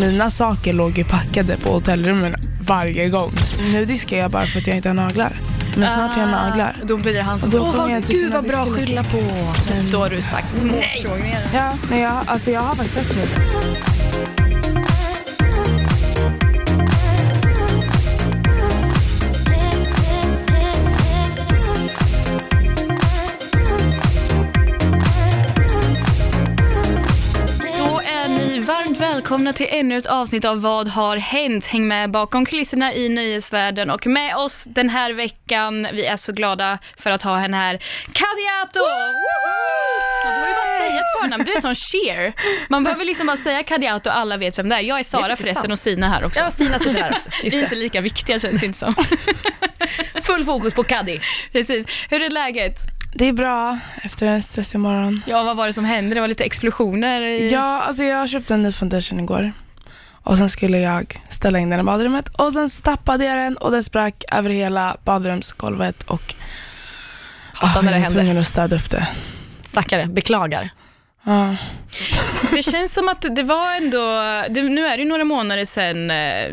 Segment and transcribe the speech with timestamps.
[0.00, 3.32] Mina saker låg ju packade på hotellrummen varje gång.
[3.72, 5.32] Nu diskar jag bara för att jag inte har naglar.
[5.76, 6.76] Men snart har jag naglar.
[6.84, 9.22] Då blir det han som Åh, vad, gud vad bra att skylla på.
[9.92, 11.06] Då har du sagt nej.
[11.54, 13.95] Ja, men jag, alltså jag har faktiskt sagt det.
[29.36, 31.66] Välkomna till ännu ett avsnitt av Vad har hänt?
[31.66, 35.88] Häng med bakom kulisserna i nöjesvärlden och med oss den här veckan.
[35.92, 37.78] Vi är så glada för att ha henne här.
[38.12, 38.80] Kadiato!
[40.24, 41.44] Var det bara säga ett förnamn.
[41.44, 42.32] Du är som Cher.
[42.68, 44.80] Man behöver liksom bara säga Kadiato och alla vet vem det är.
[44.80, 45.72] Jag är Sara är förresten sant.
[45.72, 46.40] och Stina här också.
[46.40, 47.30] Ja, Stina sitter där också.
[47.42, 48.94] Vi är inte lika viktiga känns det inte som.
[50.22, 51.20] Full fokus på Kaddi.
[51.52, 51.86] Precis.
[52.10, 52.95] Hur är läget?
[53.14, 55.22] Det är bra efter en stressig morgon.
[55.26, 56.14] Ja, vad var det som hände?
[56.14, 57.50] Det var lite explosioner i...
[57.52, 59.52] Ja, alltså jag köpte en ny foundation igår.
[60.10, 63.56] Och sen skulle jag ställa in den i badrummet och sen så tappade jag den
[63.56, 66.34] och den sprack över hela badrumsgolvet och
[67.52, 69.08] Hatar Ah, när det jag var tvungen att städa upp det.
[69.64, 70.70] Stackare, beklagar.
[71.26, 71.56] Ja.
[72.52, 73.98] Det känns som att det var ändå,
[74.48, 76.52] det, nu är det några månader sedan eh,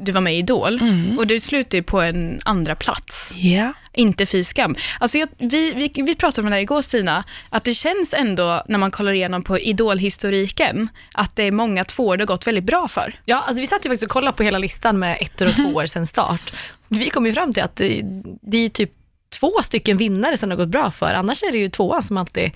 [0.00, 0.80] du var med i Idol
[1.18, 3.32] och du slutade på en andra plats.
[3.34, 3.72] Ja.
[3.92, 4.76] Inte fy skam.
[5.00, 8.62] Alltså jag, vi, vi, vi pratade om det här igår Stina, att det känns ändå
[8.68, 12.64] när man kollar igenom på Idol-historiken, att det är många tvåor det har gått väldigt
[12.64, 13.20] bra för.
[13.24, 15.86] Ja, alltså vi satt ju faktiskt och kollade på hela listan med ettor och tvåor
[15.86, 16.52] sedan start.
[16.88, 18.02] Vi kom ju fram till att det,
[18.42, 18.90] det är typ
[19.40, 21.14] två stycken vinnare som det har gått bra för.
[21.14, 22.50] Annars är det ju tvåan som alltid...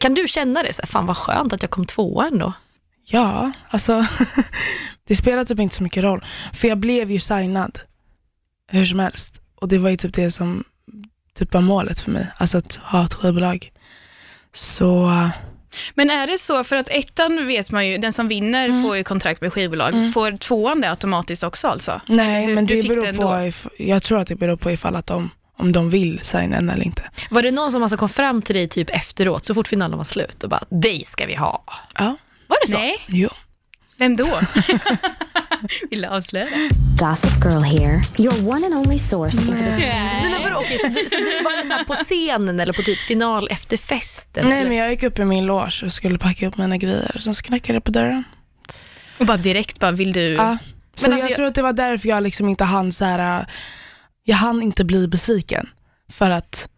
[0.00, 0.72] Kan du känna det?
[0.72, 2.52] Så här, Fan vad skönt att jag kom tvåa ändå.
[3.04, 4.06] Ja, alltså
[5.08, 6.24] det spelar typ inte så mycket roll.
[6.52, 7.78] För jag blev ju signad
[8.70, 9.40] hur som helst.
[9.54, 10.64] Och det var ju typ det som
[11.34, 12.26] typ var målet för mig.
[12.38, 13.72] Alltså att ha ett skivbolag.
[14.52, 15.10] Så
[15.94, 19.04] Men är det så, för att ettan vet man ju, den som vinner får ju
[19.04, 22.00] kontrakt med skivbolag, får tvåan det automatiskt också alltså?
[22.06, 24.70] nej, Hur- men du det fick beror på, if, jag tror att det beror på
[24.70, 27.02] ifall att de, om de vill signa en eller inte.
[27.30, 30.04] Var det någon som alltså kom fram till dig typ efteråt, så fort finalen var
[30.04, 31.64] slut och bara, dig ska vi ha.
[31.98, 32.78] Ja, Var det så?
[32.78, 33.28] Nej, jo.
[33.96, 34.24] vem då?
[35.90, 36.46] Vill du avslöja?
[36.98, 40.86] Gossip Girl here, your one and only source into the Nej, men vadå, okej, så,
[40.88, 44.48] du, så du var det så här på scenen eller på typ final efter festen?
[44.48, 44.68] Nej eller?
[44.68, 47.16] men jag gick upp i min loge och skulle packa upp mina grejer.
[47.18, 48.24] Sen så knackade det på dörren.
[49.18, 50.28] Och bara direkt bara, vill du?
[50.34, 50.58] Ja.
[50.94, 53.04] Så Men alltså, jag, jag- tror att det var därför jag liksom inte hann så
[53.04, 53.46] här.
[54.24, 55.68] Jag hann inte bli besviken.
[56.08, 56.68] För att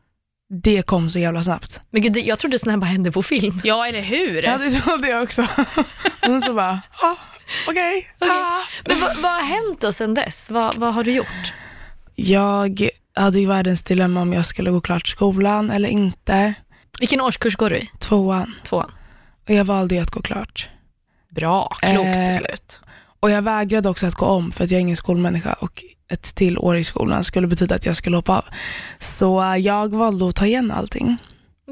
[0.62, 1.80] det kom så jävla snabbt.
[1.90, 3.60] Men gud, jag trodde sånt här bara hände på film.
[3.64, 4.42] Ja, eller hur?
[4.42, 5.46] Ja, det trodde jag också.
[6.24, 7.16] Sen så bara, ah,
[7.68, 8.10] okej.
[8.18, 8.58] ah.
[8.86, 10.50] Men vad, vad har hänt då sen dess?
[10.50, 11.52] Vad, vad har du gjort?
[12.14, 16.54] Jag hade ju världens dilemma om jag skulle gå klart skolan eller inte.
[17.00, 17.90] Vilken årskurs går du i?
[17.98, 18.54] Tvåan.
[18.64, 18.90] Tvåan.
[19.48, 20.68] Och jag valde ju att gå klart.
[21.28, 22.80] Bra, klokt Eh, beslut.
[23.24, 26.34] Och jag vägrade också att gå om för att jag är ingen skolmänniska och ett
[26.34, 28.44] till år i skolan skulle betyda att jag skulle hoppa av.
[28.98, 31.16] Så äh, jag valde att ta igen allting.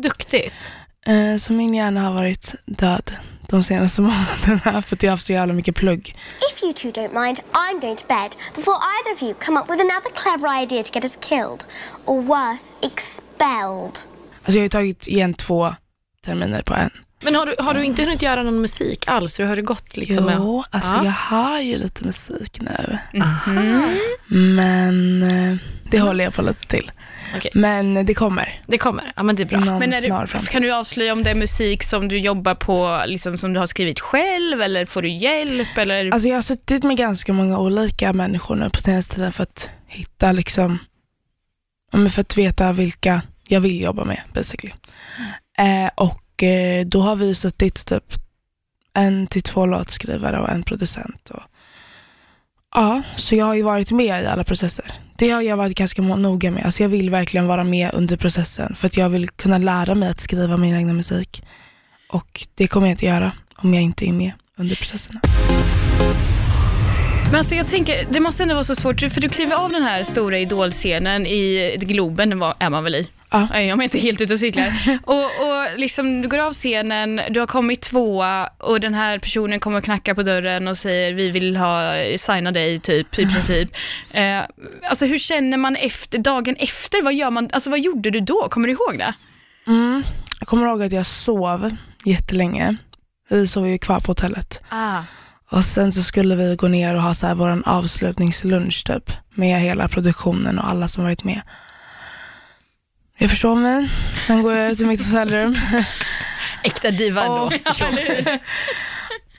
[0.03, 0.73] Duktigt.
[1.07, 3.13] Eh, Så min hjärna har varit död
[3.49, 4.03] de senaste
[4.43, 6.15] månaderna för att jag har haft så jävla mycket plugg.
[6.53, 9.71] If you two don't mind, I'm going to bed before either of you come up
[9.71, 11.67] with another clever idea to get us killed.
[12.05, 13.99] Or worse, expelled.
[14.45, 15.75] Alltså jag har ju tagit igen två
[16.25, 16.91] terminer på en.
[17.25, 19.39] Men har du, har du inte hunnit göra någon musik alls?
[19.41, 19.97] Hur har det gått?
[19.97, 21.05] Liksom Jo, alltså Ja.
[21.05, 22.99] jag har ju lite musik nu.
[23.13, 23.83] Mhm.
[24.29, 25.57] Men eh,
[25.91, 26.91] det håller jag på lite till.
[27.37, 27.51] Okej.
[27.55, 29.13] Men det kommer Det kommer.
[29.17, 29.59] Ja, men det är bra.
[29.59, 29.93] inom Men
[30.29, 30.49] framtid.
[30.49, 33.67] kan du avslöja om det är musik som du jobbar på, liksom, som du har
[33.67, 35.77] skrivit själv, eller får du hjälp?
[35.79, 36.11] Eller?
[36.13, 39.71] Alltså jag har suttit med ganska många olika människor nu på senaste tiden för att
[39.87, 40.79] hitta liksom,
[42.13, 44.73] för att veta vilka jag vill jobba med basically.
[45.59, 48.15] Eh, och eh, Eh, då har vi suttit typ
[48.95, 51.31] en till två låtskrivare och en producent.
[51.31, 51.43] Och,
[52.75, 54.93] ja, så jag har ju varit med i alla processer.
[55.19, 56.65] Det har jag varit ganska noga med.
[56.65, 60.09] Alltså jag vill verkligen vara med under processen för att jag vill kunna lära mig
[60.09, 61.43] att skriva min egna musik.
[62.09, 65.21] Och det kommer jag inte göra om jag inte är med under processerna.
[67.31, 69.83] Men alltså jag tänker, det måste ändå vara så svårt, för du kliver av den
[69.83, 73.09] här stora idolscenen i Globen, var, är man väl i?
[73.33, 73.49] Ja.
[73.51, 74.99] Nej, Jag är inte helt ute och cyklar.
[75.03, 79.61] och, och liksom, du går av scenen, du har kommit tvåa och den här personen
[79.61, 83.69] kommer och knackar på dörren och säger vi vill ha, signa dig typ i princip.
[84.13, 84.43] Eh,
[84.89, 88.49] alltså hur känner man efter, dagen efter, vad gör man, alltså vad gjorde du då?
[88.51, 89.15] Kommer du ihåg det?
[89.67, 90.03] Mm.
[90.39, 92.77] Jag kommer ihåg att jag sov jättelänge.
[93.29, 94.61] Vi sov ju kvar på hotellet.
[94.69, 95.03] Ah.
[95.51, 99.11] Och sen så skulle vi gå ner och ha så här vår avslutningslunch typ.
[99.35, 101.41] Med hela produktionen och alla som varit med.
[103.23, 103.89] Jag förstår mig.
[104.27, 105.59] Sen går jag ut i mitt hotellrum.
[106.65, 107.35] Äkta diva ändå.
[107.43, 107.53] Och-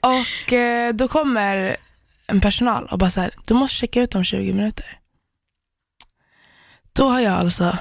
[0.02, 1.78] Och eh, då kommer
[2.28, 5.00] en personal och bara så här, du måste checka ut om 20 minuter.
[6.94, 7.78] Då har jag alltså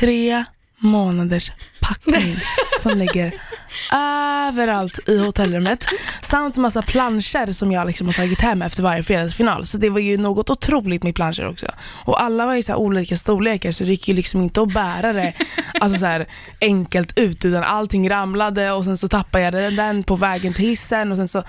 [0.00, 0.44] tre
[0.78, 1.50] månaders
[1.80, 2.36] packning
[2.82, 3.42] som ligger
[3.92, 5.86] överallt i hotellrummet.
[6.22, 9.66] Samt massa planscher som jag liksom har tagit hem efter varje fredagsfinal.
[9.66, 11.66] Så det var ju något otroligt med planscher också.
[12.04, 14.72] Och alla var ju så här olika storlekar så det gick ju liksom inte att
[14.72, 15.32] bära det
[15.80, 16.26] alltså så här
[16.60, 20.64] enkelt ut utan allting ramlade och sen så tappade jag den, den på vägen till
[20.64, 21.44] hissen och sen så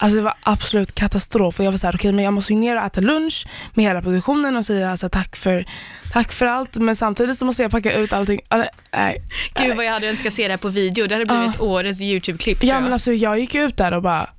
[0.00, 2.58] Alltså det var absolut katastrof och jag var såhär, okej okay, men jag måste ju
[2.58, 5.64] ner och äta lunch med hela produktionen och säga alltså, tack, för,
[6.12, 8.40] tack för allt men samtidigt så måste jag packa ut allting.
[8.48, 9.22] Alltså, nej,
[9.54, 11.64] Gud vad jag hade önskat se det här på video, det hade blivit Ja.
[11.64, 12.92] årets YouTube-klipp Ja tror men jag.
[12.92, 14.30] alltså jag gick ut där och bara,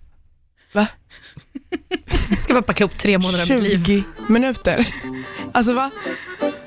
[0.73, 0.87] va?
[2.43, 3.85] Ska bara packa upp tre månader av mitt liv.
[3.85, 4.87] 20 minuter?
[5.51, 5.91] Alltså va?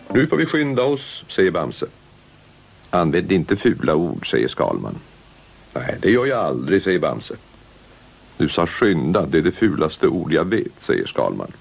[0.09, 1.87] Nu får vi skynda oss, säger Bamse.
[2.91, 4.99] Använd inte fula ord, säger Skalman.
[5.75, 7.35] Nej, det gör jag aldrig, säger Bamse.
[8.39, 11.53] Du sa skynda, det är det fulaste ord jag vet, säger Skalman.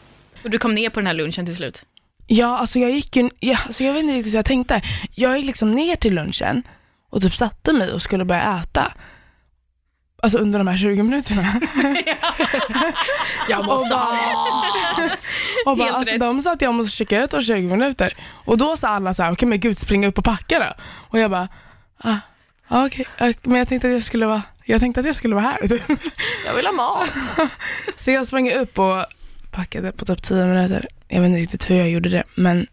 [0.44, 1.86] Och du kom ner på den här lunchen till slut.
[2.28, 4.82] Ja alltså jag gick ju, ja, alltså jag vet inte riktigt hur jag tänkte.
[5.16, 6.64] Jag gick liksom ner till lunchen
[7.10, 8.94] och typ satte mig och skulle börja äta.
[10.24, 11.42] Alltså under de här 20 minuterna.
[13.50, 14.18] Jag måste Och ha
[15.66, 16.20] Och bara, Helt alltså, rätt.
[16.20, 18.18] de sa att jag måste checka ut om 20 minuter.
[18.46, 20.84] Och då sa alla så här, okej men gud springa upp och packa då.
[21.10, 21.48] Och jag bara,
[21.98, 22.18] ah,
[22.68, 25.46] okej, ah, men jag tänkte att jag skulle vara, jag tänkte att jag skulle vara
[25.46, 25.68] här.
[25.68, 25.82] typ.
[26.46, 27.10] Jag vill ha mat.
[27.96, 29.06] Så jag sprang upp och
[29.52, 30.88] packade på typ 10 minuter.
[31.08, 32.68] Jag vet inte riktigt hur jag gjorde det, men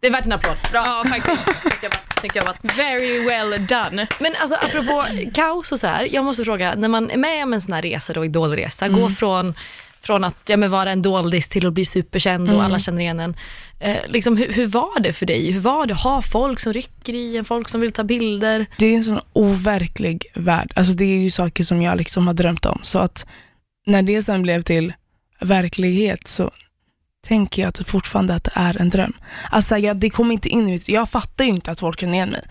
[0.00, 0.56] Det är värt en applåd.
[0.70, 0.82] Bra.
[0.86, 1.42] Ja, faktiskt.
[1.62, 2.18] Snyggt jobbat.
[2.20, 2.56] Snyggt jobbat.
[2.62, 4.06] Very well done.
[4.20, 5.04] Men alltså apropå
[5.34, 7.82] kaos och så här, jag måste fråga, när man är med om en sån här
[7.82, 9.00] resa, då, idolresa, Mm.
[9.00, 9.54] gå från,
[10.02, 12.56] från att ja, men vara en doldis till att bli superkänd Mm.
[12.56, 13.36] och alla känner igen en.
[13.80, 15.50] Eh, liksom, hur, hur var det för dig?
[15.50, 18.66] Hur var det att ha folk som rycker i en, folk som vill ta bilder?
[18.78, 20.72] det är en sån overklig värld.
[20.76, 22.80] Alltså det är ju saker som jag liksom har drömt om.
[22.82, 23.26] Så att
[23.86, 24.92] när det sen blev till
[25.40, 26.50] verklighet så
[27.26, 29.12] tänker jag typ fortfarande att det är en dröm.
[29.50, 32.14] Alltså jag, det kom inte in i mitt, jag fattar ju inte att folk känner
[32.14, 32.42] igen mig.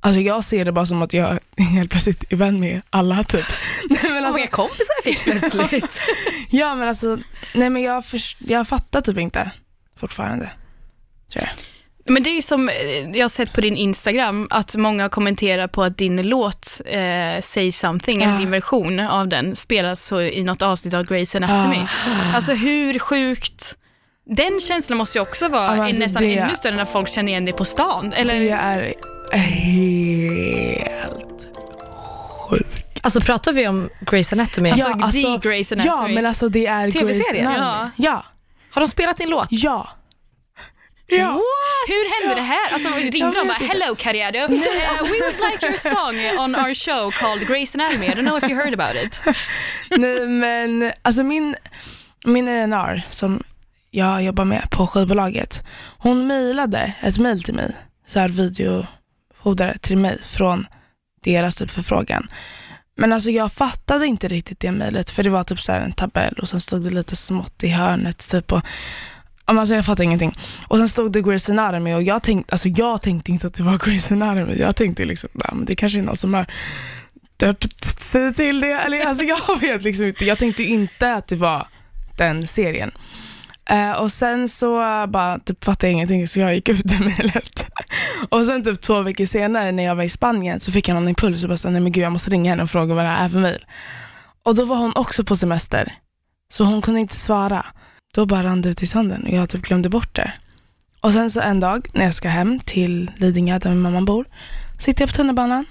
[0.00, 3.44] Alltså jag ser det bara som att jag helt plötsligt är vän med alla typ.
[3.90, 6.00] Nej, men alltså, många kompisar jag fick plötsligt?
[6.50, 7.18] ja men alltså,
[7.54, 9.50] nej men jag, förs- jag fattar typ inte
[10.00, 10.50] fortfarande.
[11.32, 11.50] Tror jag.
[12.14, 12.74] Men det är ju som eh,
[13.12, 17.72] jag har sett på din Instagram, att många kommenterar på att din låt eh, Say
[17.72, 18.38] something, eller Ja.
[18.38, 21.78] din version av den, spelas så i något avsnitt av Grey's Anatomy.
[22.34, 23.76] Alltså hur sjukt,
[24.36, 27.32] den känslan måste ju också vara Ja, alltså nästan det- ännu större när folk känner
[27.32, 28.12] igen dig på stan.
[28.12, 28.34] Eller?
[28.40, 28.94] Det är
[29.32, 31.46] helt
[32.48, 32.82] sjukt.
[33.00, 34.70] Alltså pratar vi om Grey's Anatomy?
[34.70, 35.86] Alltså, the Grey's Anatomy.
[35.86, 37.52] Ja men alltså det är TV-serien?
[37.52, 37.90] Ja.
[37.96, 38.24] Ja.
[38.70, 39.48] Har de spelat din låt?
[39.50, 39.88] Ja.
[41.08, 41.40] Ja.
[41.88, 42.72] Hur hände det här?
[42.72, 43.64] Alltså ringde de bara inte.
[43.64, 48.06] “Hello Cariado, uh, we would like your song on our show called Grey's Anatomy.
[48.06, 49.20] I don't know if you heard about it.”
[49.90, 51.56] Nej men alltså min,
[52.24, 53.42] min A&R som
[53.90, 55.62] jag jobbar med på skivbolaget,
[55.98, 57.76] hon mejlade ett mejl till mig,
[58.06, 58.28] så här
[59.46, 60.66] videofodare till mig från
[61.24, 62.28] deras typ förfrågan.
[62.96, 65.92] Men alltså jag fattade inte riktigt det mejlet för det var typ så här en
[65.92, 68.62] tabell och sen stod det lite smått i hörnet typ och
[69.48, 70.38] Alltså jag fattade ingenting.
[70.68, 73.62] Och sen stod det Grey's Anatomy och jag tänkte, alltså jag tänkte inte att det
[73.62, 74.58] var Grey's Anatomy.
[74.58, 76.46] Jag tänkte liksom, nej, men det kanske är någon som har
[77.36, 78.72] döpt sig till det.
[78.72, 80.24] Eller, alltså jag vet liksom inte.
[80.24, 81.66] Jag tänkte inte att det var
[82.16, 82.90] den serien.
[83.70, 84.76] Eh, och sen så
[85.08, 87.66] bara typ fattade jag ingenting så jag gick ut ur mejlet.
[88.28, 91.08] och sen typ två veckor senare när jag var i Spanien så fick jag någon
[91.08, 93.08] impuls och bara sa, nej men gud jag måste ringa henne och fråga vad det
[93.08, 93.66] här är för mejl.
[94.42, 95.94] Och då var hon också på semester.
[96.52, 97.66] Så hon kunde inte svara.
[98.14, 100.32] Då bara rann det ut i sanden och jag typ glömde bort det.
[101.00, 104.24] Och sen så en dag när jag ska hem till Lidingö där min mamma bor,
[104.78, 105.64] sitter jag på tunnelbanan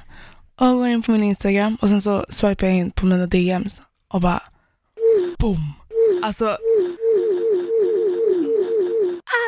[0.55, 3.81] och går in på min Instagram och sen så swipar jag in på mina DMs
[4.07, 4.43] och bara
[5.37, 5.73] boom.
[6.23, 6.57] Alltså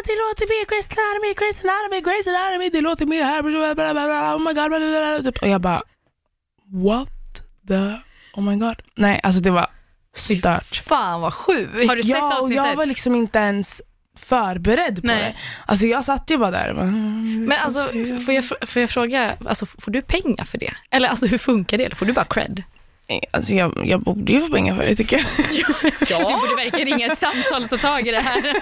[0.08, 3.42] det låter med Grace Anatomy, Grace Anatomy, Grace Anatomy, det låter med här,
[4.38, 5.42] oh my god, bla, bla, bla, typ.
[5.42, 5.82] och jag bara
[6.88, 7.10] what
[7.68, 7.94] the,
[8.34, 8.82] oh my god.
[8.96, 9.68] Nej, alltså det var
[10.16, 10.76] stört.
[10.88, 11.88] Fan vad sjukt.
[11.88, 12.66] Har du sett Ja, och avsnittet?
[12.66, 13.82] jag var liksom inte ens
[14.18, 15.18] förberedd på Nej.
[15.18, 15.36] det.
[15.66, 17.92] Alltså jag satt ju bara där bara, mm, Men alltså,
[18.26, 20.74] får jag, får jag fråga, alltså, får du pengar för det?
[20.92, 21.84] Eller alltså, hur funkar det?
[21.84, 22.64] Eller får du bara cred?
[23.32, 25.26] Alltså jag, jag borde ju få pengar för det tycker jag.
[26.08, 28.42] Du borde verkligen ringa ett samtal och ta tag i det här.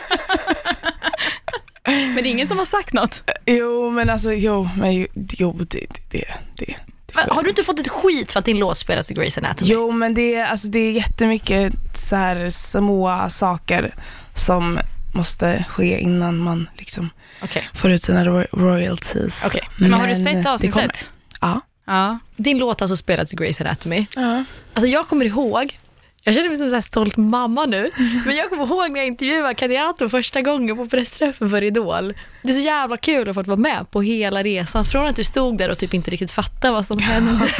[1.86, 3.32] Men det är ingen som har sagt något.
[3.46, 6.26] jo men alltså, jo, men jo det, det,
[6.58, 6.76] det,
[7.16, 9.72] Men, har du inte fått ett skit för att din låt spelas i Grey's Anatomy?
[9.72, 13.94] Jo men det, är- alltså, det är jättemycket så här små saker
[14.36, 14.80] som
[15.14, 17.10] måste ske innan man liksom
[17.44, 17.70] Okej.
[17.74, 19.42] får ut sina ro- royalties.
[19.46, 19.62] Okej.
[19.78, 20.84] Men, har du Men sett det kommer.
[20.86, 21.10] avsnittet?
[21.42, 21.62] Ja.
[21.86, 22.20] Ja.
[22.36, 24.06] Din låt har alltså spelats i Grey's Anatomy.
[24.16, 24.44] ja.
[24.74, 25.80] Alltså jag kommer ihåg,
[26.24, 27.90] Jag känner mig som en stolt mamma nu.
[28.26, 32.14] Men jag kommer ihåg när jag intervjuade Kadiatou första gången på pressträffen för Idol.
[32.42, 34.86] Det är så jävla kul att få vara med på hela resan.
[34.86, 37.48] Från att du stod där och typ inte riktigt fattade vad som hände.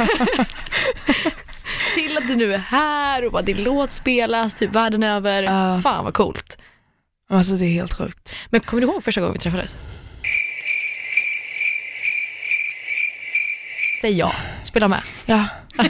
[1.94, 5.42] till att du nu är här och bara din låt spelas typ världen över.
[5.42, 5.80] Ja.
[5.82, 6.58] Fan vad coolt.
[7.30, 8.32] Alltså det är helt sjukt.
[8.50, 9.78] Men kommer du ihåg första gången vi träffades?
[14.00, 14.32] Säg ja.
[14.64, 15.00] Spela med.
[15.26, 15.44] Ja.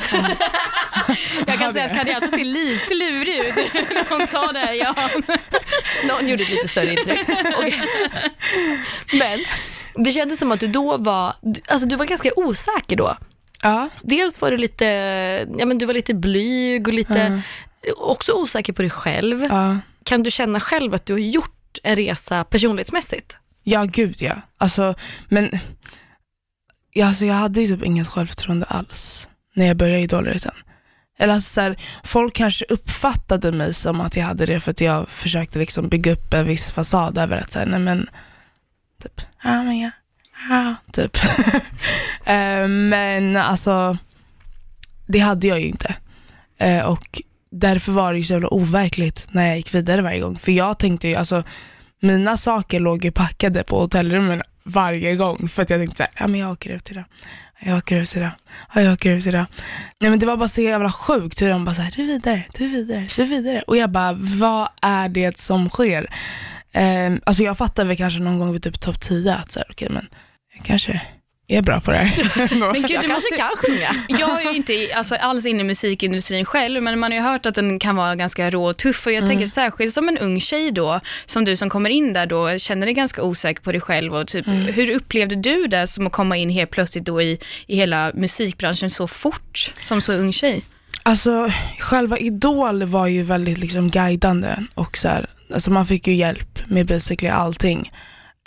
[1.47, 3.55] Jag kan säga att Kadiatou ser lite lurig ut
[4.09, 4.75] hon sa det.
[4.75, 4.95] Ja.
[6.09, 7.29] Någon gjorde ett lite större intryck.
[7.59, 7.81] Okej.
[9.13, 9.41] Men
[10.05, 13.17] det kändes som att du då var, du- alltså du var ganska osäker då.
[13.63, 13.89] Ja.
[14.03, 14.85] Dels var du lite,
[15.59, 17.43] ja men du var lite blyg och lite,
[17.97, 19.45] också osäker på dig själv.
[19.45, 19.79] Ja.
[20.05, 23.37] Kan du känna själv att du har gjort en resa personlighetsmässigt?
[23.63, 24.35] Ja, gud ja.
[24.59, 24.95] Alltså,
[25.29, 25.59] men
[26.97, 30.55] jag, alltså, jag hade ju typ inget självförtroende alls när jag började i Idolresan.
[31.19, 34.81] Eller alltså, så här, folk kanske uppfattade mig som att jag hade det för att
[34.81, 38.11] jag försökte liksom bygga upp en viss fasad över att säga, nej men,
[39.03, 39.91] typ, ja men ja,
[40.49, 41.17] ja, typ.
[42.27, 43.99] Eh, men alltså,
[45.07, 45.95] det hade jag ju inte.
[46.59, 50.39] Eh, och därför var det ju så jävla overkligt när jag gick vidare varje gång.
[50.39, 51.43] För jag tänkte ju, alltså
[52.01, 56.27] mina saker låg ju packade på hotellrummen varje gång för att jag tänkte såhär, ja
[56.27, 57.05] men jag åker ut idag.
[57.61, 58.31] Jag åker ut idag.
[58.75, 59.47] Ja, jag åker ut idag.
[60.01, 62.45] Nej men det var bara så jävla sjukt hur de bara såhär, du är vidare,
[62.55, 63.63] du är vidare, du är vidare.
[63.67, 66.11] Och jag bara, vad är det som sker?
[66.73, 69.89] Eh, alltså jag fattar väl kanske någon gång vid typ topp 10 att såhär, okej
[69.91, 70.07] men
[70.57, 71.03] jag kanske
[71.49, 72.51] är bra på det här.
[72.73, 73.37] Men gud, Jag du kanske måste...
[73.37, 74.05] kan sjunga.
[74.21, 77.47] Jag är ju inte alltså, alls inne i musikindustrin själv, men man har ju hört
[77.47, 79.07] att den kan vara ganska rå och tuff.
[79.07, 82.27] Och jag tänker särskilt som en ung tjej då, som du som kommer in där
[82.27, 84.15] då, känner dig ganska osäker på dig själv.
[84.15, 87.77] Och typ, Hur upplevde du det som att komma in helt plötsligt då i, i
[87.77, 90.63] hela musikbranschen så fort, som så ung tjej?
[91.03, 96.15] Alltså själva Idol var ju väldigt liksom guidande och så här, alltså man fick ju
[96.15, 97.91] hjälp med basically allting.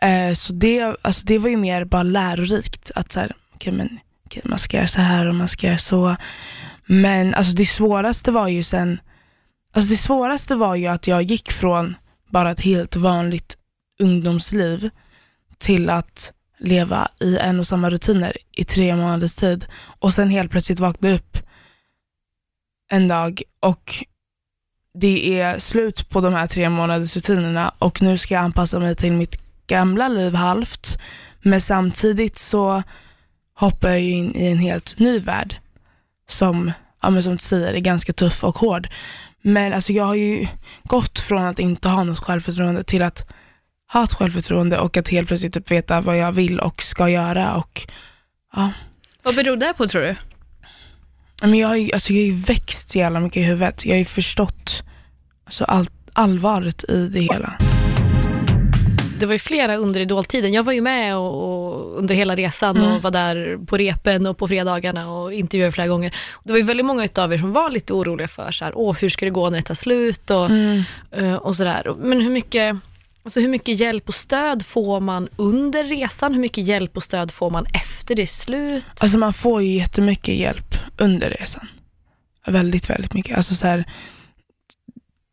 [0.01, 3.99] Eh, så det, alltså det var ju mer bara lärorikt att så här, okej men
[4.25, 6.15] okay, man ska göra så här och man ska göra så.
[6.85, 8.99] Men alltså det svåraste var ju sen,
[9.73, 11.95] alltså det svåraste var ju att jag gick från
[12.29, 13.57] bara ett helt vanligt
[13.99, 14.89] ungdomsliv
[15.57, 19.65] till att leva i en och samma rutiner i tre månaders tid
[19.99, 21.37] och sen helt plötsligt vakna upp
[22.91, 24.03] en dag och
[24.93, 28.95] det är slut på de här tre månaders rutinerna och nu ska jag anpassa mig
[28.95, 30.99] till mitt gamla liv halvt.
[31.41, 32.83] Men samtidigt så
[33.53, 35.55] hoppar jag ju in i en helt ny värld
[36.27, 36.71] som,
[37.01, 38.87] ja, men som du säger, är ganska tuff och hård.
[39.41, 40.47] Men alltså jag har ju
[40.83, 43.29] gått från att inte ha något självförtroende till att
[43.93, 47.55] ha ett självförtroende och att helt plötsligt typ veta vad jag vill och ska göra.
[47.55, 47.87] Och,
[48.55, 48.71] ja.
[49.23, 50.15] Vad beror det på tror du?
[51.41, 53.85] Men jag har ju, alltså jag har ju växt så jävla mycket i huvudet.
[53.85, 54.83] Jag har ju förstått
[55.45, 57.57] alltså allt, allvaret i det hela.
[59.19, 60.53] Det var ju flera under idoltiden.
[60.53, 62.91] Jag var ju med och, och under hela resan Mm.
[62.95, 66.15] och var där på repen och på fredagarna och intervjuade flera gånger.
[66.43, 68.95] Det var ju väldigt många av er som var lite oroliga för så här, Åh,
[69.01, 70.83] hur ska det gå när det tar slut och, Mm.
[71.11, 71.93] eh, och sådär.
[71.97, 72.75] Men hur mycket,
[73.23, 76.33] alltså hur mycket hjälp och stöd får man under resan?
[76.33, 78.85] Hur mycket hjälp och stöd får man efter det är slut?
[78.97, 81.67] Alltså man får ju jättemycket hjälp under resan.
[82.47, 83.37] Väldigt, väldigt mycket.
[83.37, 83.83] Alltså så här,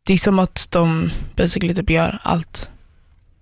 [0.03, 2.69] det är som att de basically typ gör allt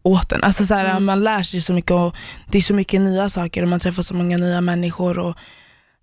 [0.06, 0.44] åt en.
[0.44, 1.06] Alltså så här, Mm.
[1.06, 2.16] Man lär sig så mycket och
[2.52, 5.20] det är så mycket nya saker och man träffar så många nya människor.
[5.20, 5.38] Och,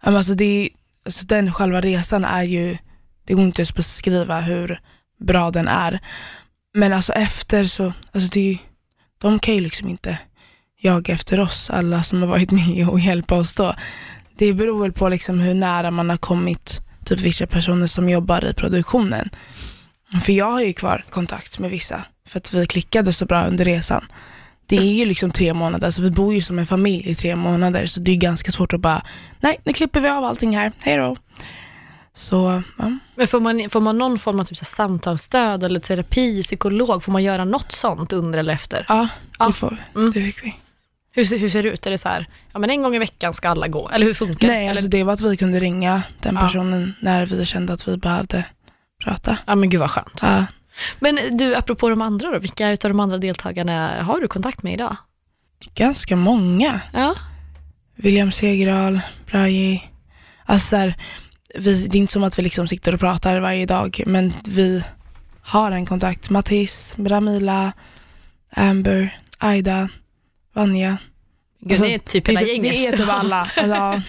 [0.00, 0.71] alltså det
[1.04, 2.78] alltså den själva resan är ju,
[3.25, 4.80] det går inte ens att beskriva hur
[5.21, 6.00] bra den är.
[6.75, 8.59] Men alltså efter så, alltså det
[9.18, 10.18] de kan ju liksom inte
[10.80, 13.75] jaga efter oss, alla som har varit med och hjälpa oss då.
[14.37, 18.44] Det beror väl på liksom hur nära man har kommit typ vissa personer som jobbar
[18.44, 19.30] i produktionen.
[20.23, 23.64] För jag har ju kvar kontakt med vissa för att vi klickade så bra under
[23.64, 24.05] resan.
[24.67, 27.37] Det är ju liksom tre månader, så vi bor ju som en familj i tre
[27.37, 29.02] månader så det är ganska svårt att bara,
[29.41, 31.17] nej nu klipper vi av allting här, hej då.
[32.14, 32.99] Så, ja.
[33.14, 37.02] Men får man, får man någon form av typ så samtalsstöd eller terapi, psykolog?
[37.05, 38.85] Får man göra något sånt under eller efter?
[38.88, 39.52] Ja, det Ja.
[39.52, 40.00] får vi.
[40.00, 40.12] Mm.
[40.12, 40.55] Det fick vi.
[41.14, 41.87] Hur, ser- hur ser det ut?
[41.87, 43.88] Är det så här, ja men en gång i veckan ska alla gå?
[43.88, 44.55] Eller hur funkar det?
[44.55, 46.41] Nej, alltså det var att vi kunde ringa den Ja.
[46.41, 48.45] personen när vi kände att vi behövde
[49.05, 49.38] prata.
[49.47, 50.19] Ja men gud vad skönt.
[50.23, 50.47] Ja.
[50.99, 54.73] Men du, apropå de andra då, vilka av de andra deltagarna har du kontakt med
[54.75, 54.97] idag?
[55.75, 56.81] Ganska många.
[56.93, 57.14] Ja.
[57.97, 59.91] William Segerdahl, Braji.
[60.45, 60.95] Alltså så här,
[61.59, 64.83] vi, det är inte som att vi liksom sitter och pratar varje dag, men vi
[65.43, 66.31] har en kontakt.
[66.31, 67.73] Mattis, Bramila,
[68.57, 69.88] Amber, Aida,
[70.55, 70.97] Vanja.
[71.61, 72.73] Gud, Alltså, det är typ Det hela är, typ- gänget.
[72.73, 73.41] det är typ alla.
[73.57, 74.02] Alltså,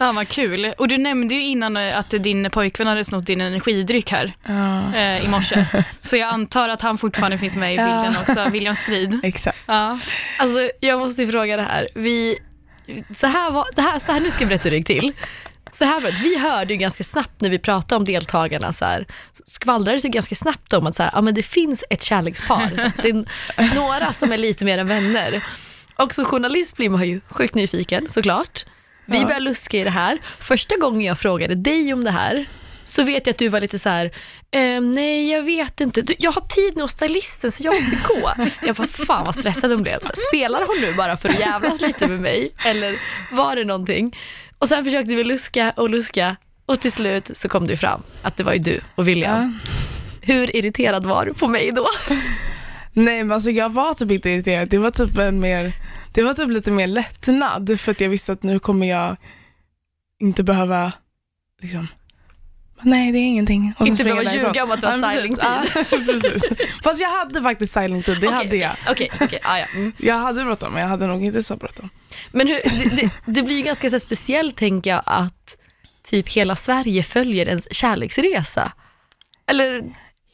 [0.00, 0.74] Fan vad kul.
[0.78, 4.94] Och du nämnde ju innan eh, att din pojkvän hade snott din energidryck här Ja,
[4.94, 5.66] eh, i morse.
[6.00, 9.20] Så jag antar att han fortfarande finns med i bilden också, William Strid.
[9.22, 9.58] exakt.
[9.66, 9.98] Ja.
[10.38, 11.88] Alltså, jag måste ju fråga det här.
[11.94, 12.38] Vi,
[13.14, 15.12] så här, var, det här, så här nu ska jag berätta hur det gick till.
[15.72, 18.84] Så här var det, vi hörde ju ganska snabbt när vi pratade om deltagarna, så
[18.84, 19.06] här,
[19.46, 22.92] skvallrades ju ganska snabbt om att så här, ja, men det finns ett kärlekspar.
[23.02, 25.44] Det är några som är lite mer än vänner.
[25.96, 28.64] Och som journalist blir man ju sjukt nyfiken såklart.
[29.10, 29.24] Vi Ja.
[29.24, 30.18] började luska i det här.
[30.40, 32.46] Första gången jag frågade dig om det här,
[32.84, 34.10] så vet jag att du var lite så här,
[34.50, 37.98] ehm, nej jag vet inte, du, jag har tid nu hos stylisten så jag måste
[38.08, 38.30] gå.
[38.66, 39.98] Jag bara, fan vad stressad hon blev.
[40.00, 42.52] Så här, Spelar hon nu bara för att jävlas lite med mig?
[42.66, 42.96] Eller
[43.32, 44.16] var det någonting?
[44.58, 46.36] Och sen försökte vi luska och luska
[46.66, 49.60] och till slut så kom det fram att det var ju du och William.
[49.62, 49.70] Ja.
[50.34, 51.88] Hur irriterad var du på mig då?
[52.92, 54.68] Nej men alltså jag var typ inte irriterad.
[54.68, 55.72] Det var typ en mer,
[56.12, 59.16] det var typ lite mer lättnad för att jag visste att nu kommer jag
[60.18, 60.92] inte behöva
[61.62, 61.86] liksom
[62.82, 63.74] Nej det är ingenting.
[63.78, 65.44] Och Inte behöva ljuga om att du har stylingtid.
[65.44, 65.64] Ja,
[66.06, 66.42] precis.
[66.82, 68.76] Fast jag hade faktiskt stylingtid, det Okej, hade jag.
[68.90, 69.66] Okej, okej, ah, ja.
[69.74, 69.92] mm.
[69.98, 71.90] Jag hade bråttom men jag hade nog inte så bråttom.
[72.32, 75.56] Men hur, det, det, det blir ju ganska så speciellt tänker jag att
[76.02, 78.72] typ hela Sverige följer ens kärleksresa.
[79.46, 79.82] Eller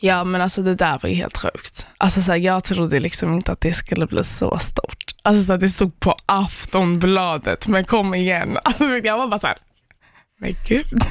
[0.01, 1.87] Ja men alltså det där var ju helt sjukt.
[1.99, 5.06] Alltså så här, jag trodde liksom inte att det skulle bli så stort.
[5.27, 8.59] Alltså att det stod på Aftonbladet, men kom igen.
[8.65, 9.59] Alltså jag var bara så här,
[10.41, 10.87] men gud.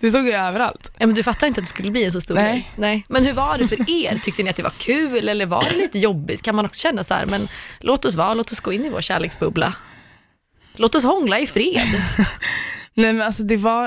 [0.00, 0.90] Det stod ju överallt.
[0.98, 2.52] Ja, men du fattar inte att det skulle bli en så stor Nej.
[2.52, 2.72] grej?
[2.76, 3.04] Nej.
[3.08, 4.16] Men hur var det för er?
[4.16, 6.42] Tyckte ni att det var kul eller var det lite jobbigt?
[6.42, 7.48] Kan man också känna så här, men
[7.80, 9.74] låt oss vara, låt oss gå in i vår kärleksbubbla.
[10.76, 12.02] Låt oss hångla i fred.
[12.94, 13.84] Nej men alltså det var,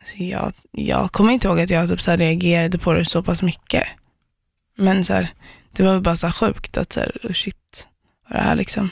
[0.00, 3.42] alltså, jag, jag kommer inte ihåg att jag typ så reagerade på det så pass
[3.42, 3.84] mycket.
[4.76, 5.32] Men så här,
[5.72, 7.86] det var bara så sjukt att så här, oh shit,
[8.28, 8.90] var det här liksom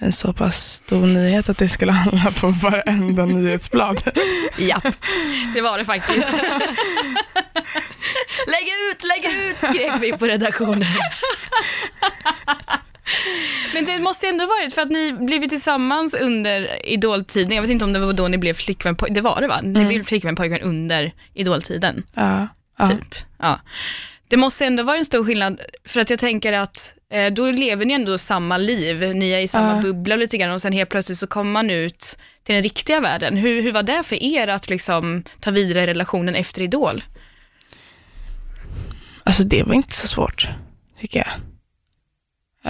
[0.00, 4.02] en så pass stor nyhet att det skulle handla på varenda nyhetsblad.
[4.58, 4.86] Japp.
[5.54, 6.28] Det var det faktiskt.
[8.46, 10.84] Lägg ut, lägg ut, skrek vi på redaktionen.
[13.74, 17.52] Men det måste ändå varit för att ni blev tillsammans under idoltiden.
[17.52, 19.60] Jag vet inte om det var då ni blev flickvän, det var det va?
[19.62, 22.06] Ni blev flickvän pojkvän under idoltiden.
[22.14, 22.86] Ja, ja.
[22.86, 23.14] Typ.
[23.38, 23.60] Ja.
[24.28, 27.84] Det måste ändå vara en stor skillnad, för att jag tänker att eh, då lever
[27.86, 29.82] ni ändå samma liv, ni är i samma Ja.
[29.82, 33.36] bubbla lite grann och sen helt plötsligt så kommer man ut till den riktiga världen.
[33.36, 37.04] Hur, hur var det för er att liksom ta vidare relationen efter Idol?
[39.24, 40.48] Alltså det var inte så svårt,
[41.00, 41.28] tycker jag.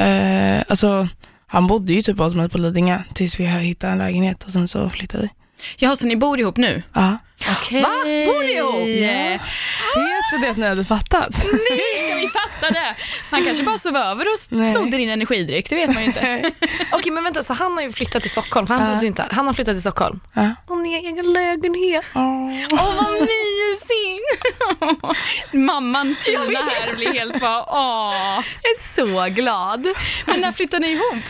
[0.07, 1.09] Eh, alltså
[1.47, 4.69] han bodde ju typ hos mig på Lidingö tills vi hittade en lägenhet och sen
[4.69, 5.31] så flyttade vi.
[5.79, 6.83] Jaha, så ni bor ihop nu?
[6.95, 7.19] Ja.
[7.59, 7.83] Okej.
[7.83, 7.89] Va?
[8.05, 8.89] Bor ni ihop?
[9.13, 9.39] Ja.
[10.31, 11.45] Trodde att ni hade fattat.
[11.45, 12.95] Hur ska vi fatta det?
[13.31, 14.73] Han kanske bara sov över och Nej.
[14.73, 16.53] snodde din energidryck, det vet man ju inte.
[16.93, 19.23] Okej, men vänta, så han har ju flyttat till Stockholm, för han bodde ju inte
[19.23, 19.31] här.
[19.31, 20.21] Han har flyttat till Stockholm.
[20.35, 20.55] Ja.
[20.67, 22.05] Och ni har egen lägenhet.
[22.15, 24.43] Åh, vad mysigt!
[25.53, 28.45] Mamman Stina här blir helt bara, åh.
[28.63, 29.87] Jag är så glad.
[30.27, 31.25] Men när flyttade ni ihop?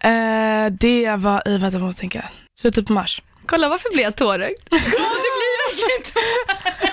[0.00, 2.24] Eh, det var i, vänta jag måste tänka,
[2.60, 3.22] slutet på mars.
[3.46, 4.58] Kolla, varför blir jag tårögd?
[4.70, 6.89] Åh, det blir verkligen inte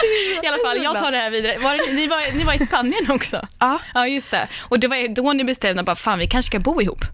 [0.42, 1.58] I alla fall, jag tar det här vidare.
[1.58, 3.46] Var det, ni, var, ni var i Spanien också?
[3.58, 3.78] Ja.
[3.94, 4.48] Ja, just det.
[4.68, 7.04] Och det var då ni bestämde bara, fan vi kanske ska bo ihop?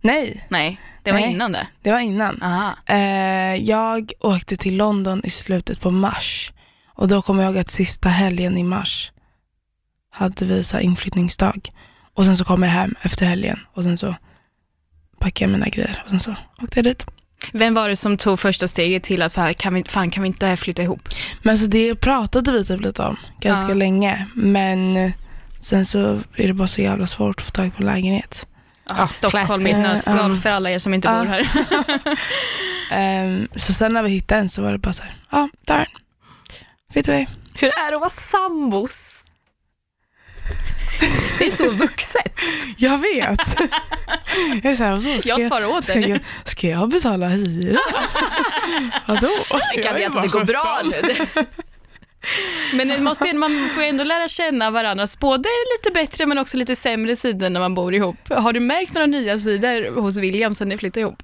[0.00, 1.30] Nej, Nej, det var Nej.
[1.30, 1.66] innan det.
[1.82, 2.42] det var innan.
[2.42, 2.76] Aha.
[2.86, 6.52] Eh, jag åkte till London i slutet på mars
[6.86, 9.12] och då kommer jag ihåg att sista helgen i mars
[10.10, 11.70] hade vi så inflyttningsdag
[12.14, 14.14] och sen så kom jag hem efter helgen och sen så
[15.18, 17.06] packade jag mina grejer och sen så åkte jag dit.
[17.52, 20.26] Vem var det som tog första steget till att fan kan vi, fan, kan vi
[20.26, 21.08] inte flytta ihop?
[21.42, 23.74] Men så det pratade vi typ lite om ganska Ja.
[23.74, 25.12] länge men
[25.60, 28.46] sen så är det bara så jävla svårt att få tag på en lägenhet.
[28.88, 31.18] Ja, Stockholm i ett nötskal för alla er som inte Ja.
[31.18, 31.48] bor här.
[32.90, 35.88] Ehm, så sen när vi hittade en så var det bara så här, ja där
[36.92, 37.28] flyttar vi.
[37.54, 39.24] Hur är det att vara sambos?
[41.38, 42.40] Det är så vuxet.
[42.76, 43.40] Jag vet.
[44.62, 46.10] jag är så här, vadå, ska Jag svarar åt ska dig.
[46.10, 47.78] jag, ska jag betala hyra?
[49.06, 49.30] Vadå?
[49.74, 50.92] Jag kan är veta att det går bra 17.
[51.36, 51.44] nu.
[52.72, 56.76] Men det måste, man får ändå lära känna varandras både lite bättre men också lite
[56.76, 58.16] sämre sidor när man bor ihop.
[58.28, 61.22] Har du märkt några nya sidor hos William sen ni flyttade ihop?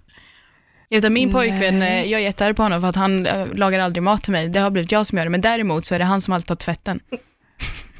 [0.88, 2.04] Jag vet att min pojkvän, Nej.
[2.04, 4.48] eh, jag är jättearg på honom för att han eh, lagar aldrig mat till mig.
[4.48, 6.48] Det har blivit jag som gör det, men däremot så är det han som alltid
[6.48, 7.00] tar tvätten.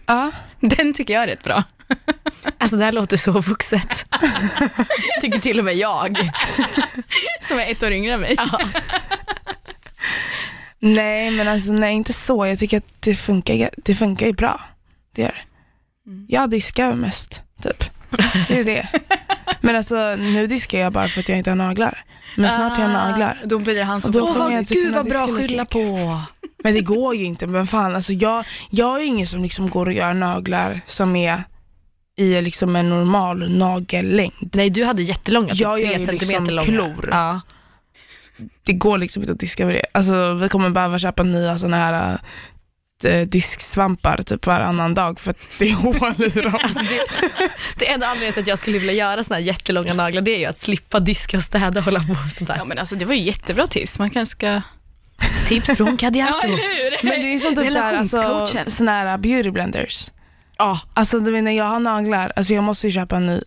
[0.06, 1.64] Ja, Den tycker jag är rätt bra.
[2.58, 4.06] Alltså det här låter så vuxet.
[5.20, 6.30] Tycker till och med jag.
[7.40, 8.34] Som är ett år yngre än mig.
[8.36, 8.58] Ja.
[10.78, 12.46] nej men alltså nej inte så.
[12.46, 14.60] Jag tycker att det funkar, det funkar ju bra.
[15.12, 15.44] Det gör.
[16.06, 16.26] Mm.
[16.28, 17.84] Jag diskar mest typ.
[18.48, 18.88] Det är det.
[19.60, 22.04] Men alltså nu diskar jag bara för att jag inte har naglar.
[22.36, 23.42] Men snart har jag naglar.
[23.44, 25.24] Då blir det han som Och då får kommer jag inte Gud kunna vad bra
[25.24, 26.20] att skylla på.
[26.64, 27.46] Men det går ju inte.
[27.46, 31.42] Men fan, alltså jag, jag är ingen som liksom går och gör naglar som är
[32.16, 34.50] i liksom en normal nagellängd.
[34.54, 36.94] Nej, du hade jättelånga, typ Jag tre ju centimeter liksom långa.
[36.94, 37.08] klor.
[37.12, 37.40] Ja.
[38.62, 39.84] Det går liksom inte att diska med det.
[39.92, 42.18] Alltså vi kommer behöva köpa nya sådana här
[43.26, 46.58] disksvampar typ varannan dag för att det är hål i dem.
[46.62, 47.00] Alltså, det,
[47.78, 50.38] det enda anledningen till att jag skulle vilja göra såna här jättelånga naglar, det är
[50.38, 52.56] ju att slippa diska och städa och hålla på och sånt där.
[52.56, 53.98] Ja men alltså det var ju jättebra tips.
[53.98, 54.62] Man kanske ska...
[55.48, 56.46] Tips från Kadiato.
[56.46, 57.08] hur?
[57.08, 60.10] Men det är som typ såhär, alltså, såna här beauty blenders.
[60.58, 63.40] Ja, Alltså du vet när jag har naglar, alltså jag måste ju köpa en ny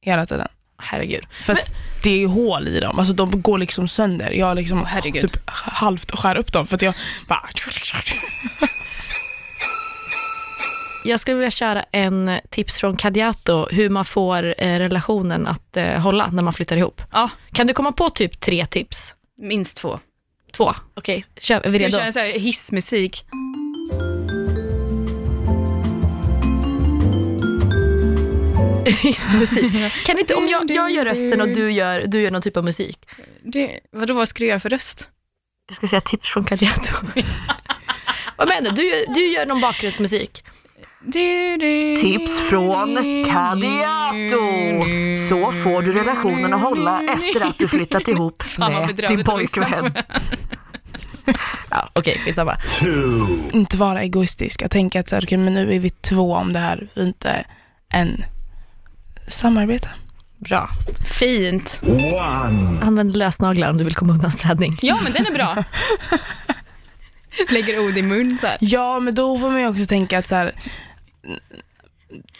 [0.00, 0.48] hela tiden.
[0.78, 1.24] Herregud.
[1.42, 1.70] För att
[2.02, 4.30] det är ju hål i dem, alltså de går liksom sönder.
[4.30, 5.20] Jag liksom herregud.
[5.22, 6.94] typ halvt skär upp dem för att jag
[7.28, 7.48] bara...
[11.04, 15.84] Jag skulle vilja köra en tips från Kadiato, hur man får eh, relationen att eh,
[16.00, 17.02] hålla när man flyttar ihop.
[17.12, 19.14] Ja, Kan du komma på typ tre tips?
[19.38, 20.00] minst två.
[20.52, 20.72] Två?
[20.94, 21.54] Okej, kör.
[21.56, 21.98] Är vi Ska vi redo?
[21.98, 23.24] köra så här hissmusik?
[29.38, 29.72] musik.
[30.04, 32.64] Kan inte, om jag, jag gör rösten och du gör, du gör någon typ av
[32.64, 32.98] musik.
[33.42, 35.08] Det, vadå, vad ska du göra för röst?
[35.68, 37.06] Jag ska säga tips från Kadiato.
[38.36, 38.76] Vad menar du?
[38.82, 40.44] Du gör, du gör någon bakgrundsmusik.
[42.00, 44.40] Tips från Kadiato.
[45.28, 49.94] Så får du relationen att hålla efter att du flyttat ihop med din pojkvän.
[51.70, 52.56] Ja, Okej, skitsamma.
[53.52, 54.62] inte vara egoistisk.
[54.62, 57.02] Jag tänker att så här, okej, men nu är vi två om det här, vi
[57.02, 57.44] är inte
[57.88, 58.24] en
[59.28, 59.88] samarbete.
[60.38, 60.68] Bra.
[61.04, 61.80] Fint.
[62.82, 64.78] Använd lösnaglar om du vill komma undan städning.
[64.82, 65.64] Ja, men den är bra.
[67.50, 68.56] Lägger ord i mun så här.
[68.60, 70.52] Ja, men då får man ju också tänka att så här,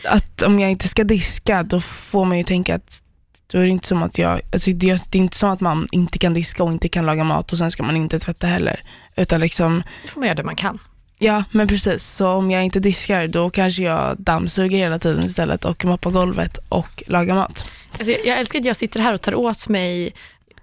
[0.05, 3.03] att om jag inte ska diska, då får man ju tänka att
[3.47, 5.61] då är det inte som att jag, alltså det, är- det är inte som att
[5.61, 8.47] man inte kan diska och inte kan laga mat och sen ska man inte tvätta
[8.47, 8.83] heller.
[9.17, 10.79] Utan liksom, Då får man göra det man kan.
[11.25, 15.65] Ja men precis, så om jag inte diskar då kanske jag dammsuger hela tiden istället
[15.65, 17.71] och moppar golvet och lagar mat.
[17.93, 20.15] Alltså, jag, jag älskar att jag sitter här och tar åt mig,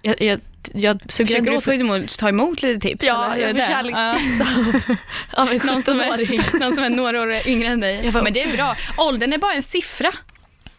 [0.02, 0.40] jag, jag,
[0.72, 3.06] jag suger Försöker ändå du få emot, ta emot lite tips?
[3.06, 3.46] Ja, eller?
[3.46, 4.40] jag får kärlekstips
[5.34, 5.60] av, av en.
[5.64, 6.40] Någon som, 17-åring.
[6.40, 8.10] är, någon som är några år yngre än dig.
[8.12, 8.76] Bara- Men det är bra.
[8.96, 10.10] Åldern är bara en siffra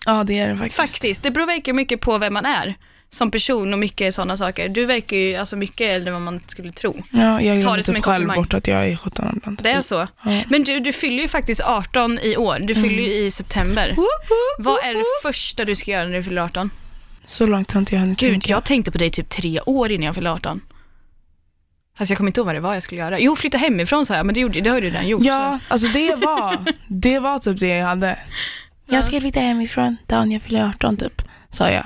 [0.05, 0.75] Ja det är det faktiskt.
[0.77, 1.23] faktiskt.
[1.23, 2.75] Det beror verkar mycket på vem man är
[3.13, 4.69] som person och mycket sådana saker.
[4.69, 7.03] Du verkar ju alltså mycket äldre än vad man skulle tro.
[7.11, 9.59] Ja, jag glömmer typ själv bort att jag är 17 ibland.
[9.63, 10.07] Det är så.
[10.23, 10.43] Ja.
[10.47, 12.59] Men du, du fyller ju faktiskt 18 i år.
[12.59, 13.95] Du fyller ju i september.
[14.57, 16.69] Vad är det första du ska göra när du fyller 18?
[17.25, 18.49] Så långt har inte jag hunnit Gud, tänka.
[18.49, 20.61] jag tänkte på dig typ tre år innan jag fyllde 18.
[21.97, 23.19] Fast jag kommer inte ihåg vad det var jag skulle göra.
[23.19, 25.25] Jo, flytta hemifrån sa jag, men det, gjorde, det har du redan gjort.
[25.25, 28.19] Ja, alltså det var, det var typ det jag hade.
[28.85, 31.85] Jag ska flytta hemifrån dagen jag fyller 18 typ, sa jag.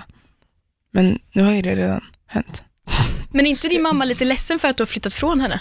[0.98, 2.64] Men nu har ju det redan hänt.
[3.32, 5.60] Men är inte din mamma lite ledsen för att du har flyttat från henne?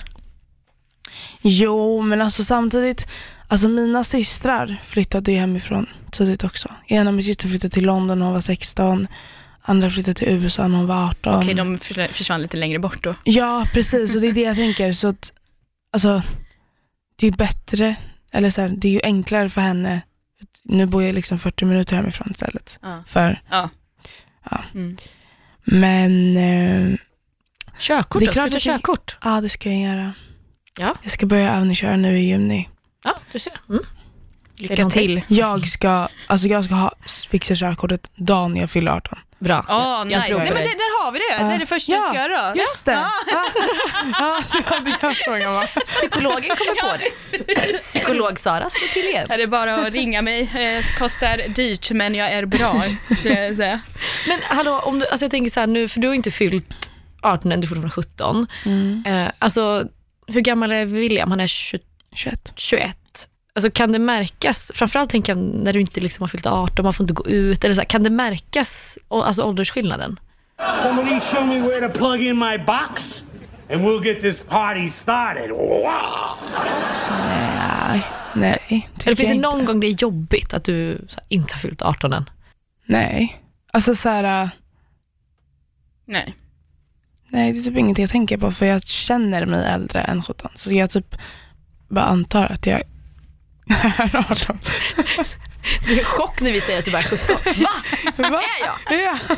[1.42, 3.06] Jo, men alltså samtidigt,
[3.48, 6.72] alltså mina systrar flyttade ju hemifrån tidigt också.
[6.86, 9.08] Ena av min syster flyttade till London när hon var 16,
[9.62, 11.34] andra flyttade till USA när hon var 18.
[11.42, 13.14] Okej, de för- försvann lite längre bort då.
[13.24, 14.14] Ja, precis.
[14.14, 14.92] Och det är det jag tänker.
[14.92, 15.32] Så att,
[15.92, 16.22] alltså,
[17.16, 17.96] det är ju bättre,
[18.32, 20.00] eller så här, det är ju enklare för henne.
[20.64, 22.78] Nu bor jag liksom 40 minuter hemifrån istället.
[22.82, 23.02] Ja.
[23.06, 23.68] För, Ja.
[24.50, 24.62] Ja.
[24.74, 24.96] Mm.
[25.66, 26.98] Men eh,
[27.78, 28.32] Körkort Det är då?
[28.32, 29.16] Ska klart du ta körkort?
[29.24, 30.14] ja, det ska jag göra.
[30.78, 30.94] Ja.
[31.02, 32.68] Jag ska börja övningsköra nu i juni.
[33.04, 33.52] Ja, du ser.
[33.68, 33.82] Mm.
[34.58, 35.22] Lycka till.
[35.28, 36.92] Jag ska, alltså jag ska ha,
[37.30, 39.18] fixa körkortet dagen jag fyller 18.
[39.38, 39.64] Bra.
[39.68, 40.22] Jag nice.
[40.22, 41.48] tror Nej, men det, där har vi det.
[41.48, 42.60] Det är det första du Ja, ska göra då.
[42.60, 42.92] Just det!
[42.92, 44.42] Ja, ja,
[44.84, 45.84] det det var.
[45.84, 47.78] Psykologen kommer på det.
[47.78, 49.26] Psykolog-Sara slår till igen.
[49.30, 50.40] Är det bara att ringa mig.
[50.40, 52.82] Eh, kostar dyrt, men jag är bra.
[54.28, 56.90] Men hallå, om du, alltså jag tänker så här nu, för du har inte fyllt
[57.22, 58.46] 18 än, du är fortfarande 17.
[58.64, 59.04] Mm.
[59.06, 59.84] Eh, alltså,
[60.26, 61.30] hur gammal är William?
[61.30, 61.80] Han är 20,
[62.14, 62.52] 21.
[62.56, 62.98] 21.
[63.56, 66.92] Alltså kan det märkas, framförallt tänker jag när du inte liksom har fyllt 18, man
[66.94, 70.20] får inte gå ut, eller så här, kan det märkas, alltså åldersskillnaden?
[70.82, 73.24] Somebody show me where to plug in my box,
[73.70, 75.50] and we'll get this party started.
[75.50, 76.36] Wow.
[77.28, 78.02] Nej,
[78.34, 78.88] nej.
[79.04, 79.72] Eller finns det någon inte.
[79.72, 82.30] gång det är jobbigt att du så här, inte har fyllt 18 än?
[82.86, 83.42] Nej.
[83.72, 84.48] Alltså så här, äh,
[86.04, 86.34] Nej.
[87.28, 90.50] nej det är typ inget jag tänker på för jag känner mig äldre än 17.
[90.54, 91.16] Så jag typ
[91.88, 92.95] bara antar att jag är 18.
[95.86, 97.36] Det är chock när vi säger att du bara är 17.
[97.44, 97.70] Va?
[98.16, 98.42] Va?
[98.42, 99.00] Är jag?
[99.04, 99.36] Ja.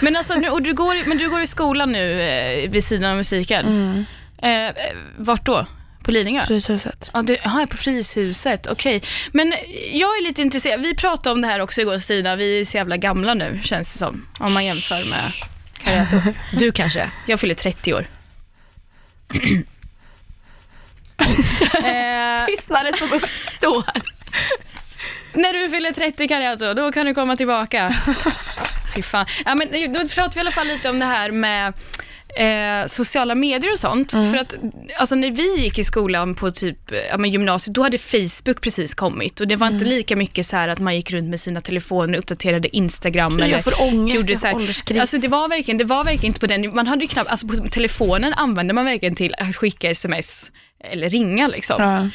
[0.00, 3.10] Men alltså, nu, och du går, men du går i skolan nu eh, vid sidan
[3.10, 3.66] av musiken.
[3.66, 4.04] Mm.
[4.68, 4.74] Eh,
[5.16, 5.66] vart då?
[6.04, 6.46] På Lidingö?
[6.46, 7.10] Fryshuset.
[7.14, 9.02] Ja, du, aha, på Fryshuset, okej.
[9.32, 9.54] Men
[9.92, 12.64] jag är lite intresserad, vi pratade om det här också igår Stina, vi är ju
[12.64, 15.32] så jävla gamla nu känns det som, om man jämför med
[15.84, 16.32] Karato.
[16.58, 17.10] Du kanske?
[17.26, 18.06] Jag fyller 30 år.
[21.84, 23.84] eh, Tystnaden som uppstår.
[25.32, 27.94] när du fyller 30 Karato, då kan du komma tillbaka.
[28.94, 29.26] Fy fan.
[29.44, 31.72] Ja, men då pratar vi i alla fall lite om det här med
[32.36, 34.12] eh, sociala medier och sånt.
[34.12, 34.54] För att
[34.96, 38.94] alltså, när vi gick i skolan på typ ja, men gymnasiet, då hade Facebook precis
[38.94, 41.60] kommit och det var inte lika mycket så här att man gick runt med sina
[41.60, 43.38] telefoner och uppdaterade Instagram.
[43.38, 45.00] Jag eller får ångest, gjorde jag så här.
[45.00, 47.56] Alltså det var verkligen, det var verkligen inte på den, man hade knappt, alltså på
[47.56, 50.52] telefonen använde man verkligen till att skicka sms
[50.84, 51.82] eller ringa liksom.
[51.82, 52.08] Ja.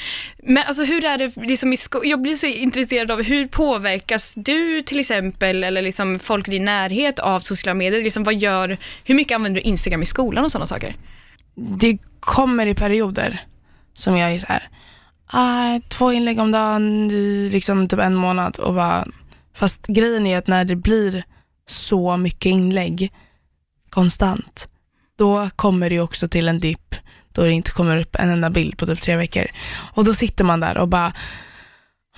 [0.44, 4.34] Men alltså hur är det liksom i sko- jag blir så intresserad av hur påverkas
[4.36, 8.04] du till exempel eller liksom folk i din närhet av sociala medier?
[8.04, 10.96] Liksom vad gör, hur mycket använder du Instagram i skolan och sådana saker?
[11.56, 13.42] Det kommer i perioder
[13.94, 14.70] som jag är så här,
[15.28, 19.06] ah, två inlägg om dagen i liksom typ en månad och bara,
[19.54, 21.24] fast grejen är att när det blir
[21.68, 23.14] så mycket inlägg
[23.90, 24.70] konstant,
[25.18, 26.96] då kommer det också till en dipp
[27.38, 29.46] då det inte kommer upp en enda bild på typ tre veckor.
[29.94, 31.14] Och då sitter man där och bara,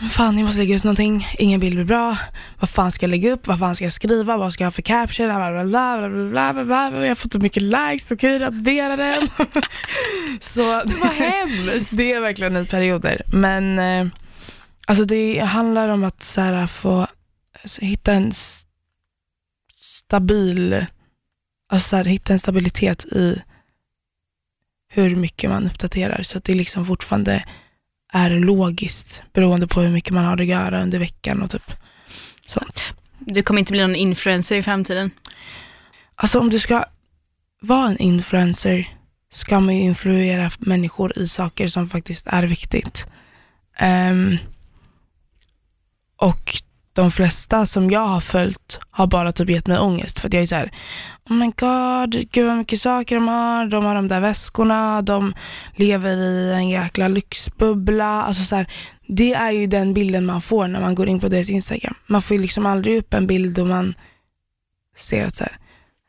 [0.10, 2.18] fan jag måste lägga upp någonting, ingen bild blir bra,
[2.60, 4.72] vad fan ska jag lägga upp, vad fan ska jag skriva, vad ska jag ha
[4.72, 8.36] för caption, bla bla bla, bla, bla, bla jag har fått så mycket likes, okej
[8.36, 9.30] okay, radera den.
[10.40, 11.98] så det var hemskt.
[11.98, 13.22] det är verkligen i perioder.
[13.28, 14.08] Men eh,
[14.88, 17.08] alltså det handlar om att så här, få
[17.62, 18.32] alltså, hitta en
[19.82, 20.86] stabil,
[21.72, 23.42] alltså så här, hitta en stabilitet i
[24.90, 27.44] hur mycket man uppdaterar så att det liksom fortfarande
[28.14, 31.72] är logiskt beroende på hur mycket man har att göra under veckan och typ
[32.46, 32.82] sånt.
[33.20, 35.12] Du kommer inte bli någon influencer i framtiden.
[36.16, 36.86] Alltså om du ska
[37.62, 38.96] vara en influencer
[39.32, 43.08] ska man ju influera människor i saker som faktiskt är viktigt.
[43.78, 44.38] Ehm,
[46.16, 46.62] och
[47.00, 50.44] de flesta som jag har följt har bara typ gett mig ångest för att jag
[50.44, 50.72] är så här,
[51.30, 55.34] oh my god, gud vad mycket saker de har, de har de där väskorna, de
[55.76, 58.24] lever i en jäkla lyxbubbla.
[58.24, 58.72] Alltså så här,
[59.08, 61.96] det är ju den bilden man får när man går in på deras Instagram.
[62.08, 63.94] Man får ju liksom aldrig upp en bild då man
[64.96, 65.58] ser att så här,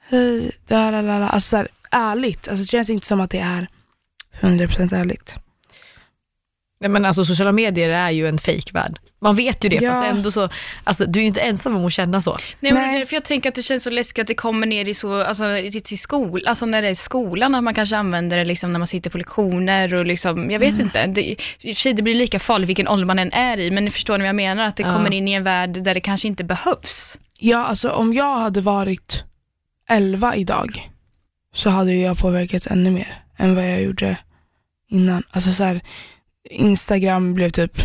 [0.09, 1.29] hej, da, la, la, la.
[1.29, 3.67] Alltså så här, ärligt, alltså det känns inte som att det är
[4.41, 5.37] 100% ärligt.
[6.81, 8.99] Nej, men alltså, sociala medier är ju en fejkvärld.
[9.23, 9.93] Man vet ju det, Ja.
[9.93, 10.49] fast ändå så,
[10.85, 12.31] alltså, du är ju inte ensam om att känna så.
[12.61, 12.91] Nej, men Nej.
[12.93, 14.95] det är därför jag tänker att det känns så läskigt att det kommer ner i
[14.95, 15.45] så, alltså
[15.85, 18.87] till, skol, alltså när det är skolan, att man kanske använder det liksom när man
[18.89, 20.87] sitter på lektioner och liksom, jag vet Mm.
[20.87, 21.07] inte.
[21.07, 21.37] Det,
[21.93, 24.29] det blir lika farligt vilken ålder man än är i, men ni förstår ni vad
[24.29, 24.65] jag menar?
[24.65, 24.93] Att det Ja.
[24.97, 27.19] kommer in i en värld där det kanske inte behövs.
[27.39, 29.25] Ja, alltså om jag hade varit
[29.89, 30.91] 11 idag
[31.55, 34.17] så hade ju jag påverkats ännu mer än vad jag gjorde
[34.89, 35.23] innan.
[35.31, 35.81] Alltså så här,
[36.45, 37.83] Instagram blev typ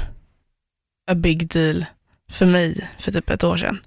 [1.07, 1.85] a big deal
[2.29, 3.79] för mig för typ ett år sedan.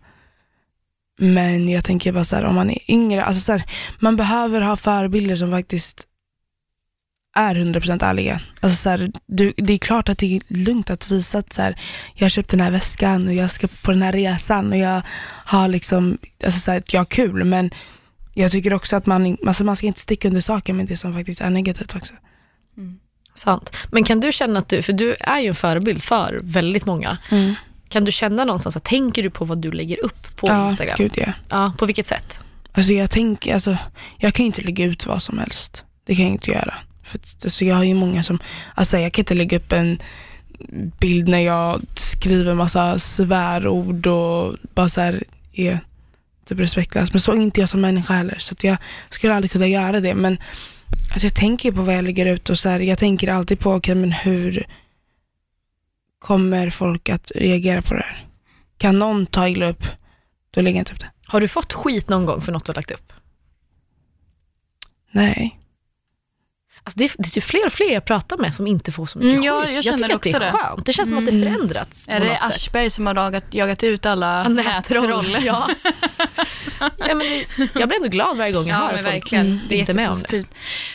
[1.19, 3.63] Men jag tänker bara så här, om man är yngre, alltså så här,
[3.99, 6.07] man behöver ha förebilder som faktiskt
[7.35, 8.41] är 100% ärliga.
[8.61, 11.63] Alltså så här, du, det är klart att det är lugnt att visa att så
[11.63, 11.81] här,
[12.15, 15.03] jag har köpt den här väskan och jag ska på den här resan och jag
[15.45, 17.71] har liksom, alltså så här, jag har kul men
[18.35, 21.15] jag tycker också att man, alltså man ska inte sticka under saker med det som
[21.15, 22.15] faktiskt är negativt också.
[22.77, 23.01] Mm.
[23.39, 23.77] Sant.
[23.91, 27.19] Men kan du känna att du, för du är ju en förebild för väldigt många,
[27.89, 30.97] kan du känna någonstans, att tänker du på vad du lägger upp på ja, Instagram?
[30.99, 31.33] gud ja.
[31.49, 32.41] Ja, på vilket sätt?
[32.73, 33.77] Alltså jag tänker, alltså,
[34.19, 35.85] jag kan ju inte lägga ut vad som helst.
[36.07, 36.75] Det kan jag inte göra.
[37.03, 38.39] För alltså, jag har ju många som,
[38.75, 39.99] alltså jag kan inte lägga upp en
[41.01, 45.81] bild när jag skriver massa svärord och bara så här är
[46.45, 47.13] typ respektlös.
[47.13, 48.39] Men så är inte jag som människa heller.
[48.39, 48.77] Så jag
[49.11, 50.15] skulle aldrig kunna göra det.
[50.15, 50.39] Men
[51.13, 53.73] alltså jag tänker på vad jag lägger ut och så här, jag tänker alltid på,
[53.75, 54.67] okej men hur
[56.19, 58.27] kommer folk att reagera på det här?
[58.79, 59.83] Kan någon ta illa upp,
[60.51, 61.11] då lägger jag inte upp det.
[61.27, 63.13] Har du fått skit någon gång för något du har lagt upp?
[65.13, 65.55] Nej.
[66.83, 69.07] Alltså det, är, det är typ fler och fler jag pratar med som inte får
[69.07, 69.75] så mycket Mm, ja, skit.
[69.75, 70.59] jag känner tycker också att det är det.
[70.59, 70.87] skönt.
[70.87, 71.53] Det känns som att det Mm.
[71.55, 72.51] förändrats Är på det något sätt.
[72.51, 75.37] Aschberg som har jagat, jagat ut alla nättroll?
[75.45, 75.69] Ja.
[76.81, 77.47] ja, men det-
[77.81, 79.47] jag blir ändå glad varje gång jag Ja, hör men folk verkligen.
[79.47, 80.45] mm, det är inte med om det.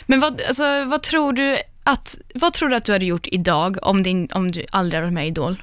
[0.06, 3.76] Men vad, alltså, vad, tror du att, vad tror du att du hade gjort idag
[3.82, 5.62] om, din, om du aldrig hade varit med i Idol?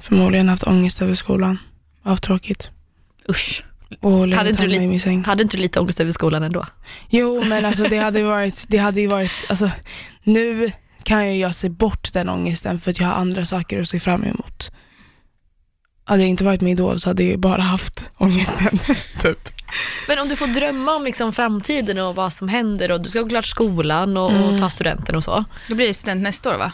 [0.00, 1.58] Förmodligen haft ångest över skolan.
[2.02, 2.70] Haft tråkigt.
[3.28, 3.64] Usch.
[4.00, 5.24] Och Hade inte du i min säng.
[5.24, 6.66] Hade inte du lite ångest över skolan ändå?
[7.10, 9.70] Jo, men alltså det hade ju varit, det hade ju varit, alltså
[10.22, 13.88] nu kan ju jag se bort den ångesten för att jag har andra saker att
[13.88, 14.70] se fram emot.
[16.04, 18.78] Hade jag inte varit med i Idol så hade jag bara haft ångesten.
[19.22, 19.48] typ.
[20.08, 23.20] Men om du får drömma om liksom framtiden och vad som händer och du ska
[23.22, 24.42] gå klart skolan och, Mm.
[24.42, 25.44] och ta studenten och så.
[25.68, 26.72] Då blir det student nästa år va?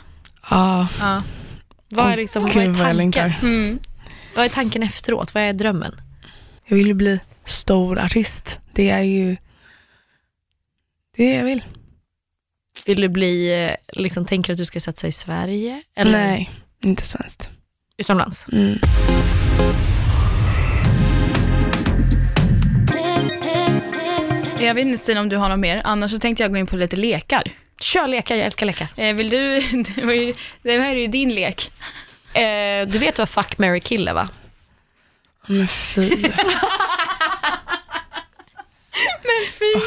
[0.50, 1.22] Ja, Ja.
[1.92, 3.20] Vad är, liksom, vad är vad längtar.
[3.22, 3.48] tanken?
[3.50, 3.78] Mm.
[4.36, 5.34] Vad är tanken efteråt?
[5.34, 5.92] Vad är drömmen?
[6.66, 8.60] Jag vill ju bli stor artist.
[8.72, 9.36] Det är ju
[11.16, 11.64] det jag vill.
[12.86, 15.82] Vill du bli, eh, liksom, tänker du att du ska satsa i Sverige?
[15.96, 16.50] Eller Nej,
[16.84, 17.50] inte svenskt.
[18.00, 18.46] Utomlands?
[18.52, 18.78] Mm.
[24.60, 26.66] Jag vet inte Stina om du har något mer, annars så tänkte jag gå in
[26.66, 27.42] på lite lekar.
[27.80, 28.88] Kör lekar, jag älskar lekar.
[28.96, 29.60] Eh, vill du,
[30.62, 31.70] det, här är ju din lek.
[32.34, 34.28] Eh, du vet vad fuck, marry, kill är va?
[35.46, 36.10] Men fy.
[39.22, 39.80] Men fy.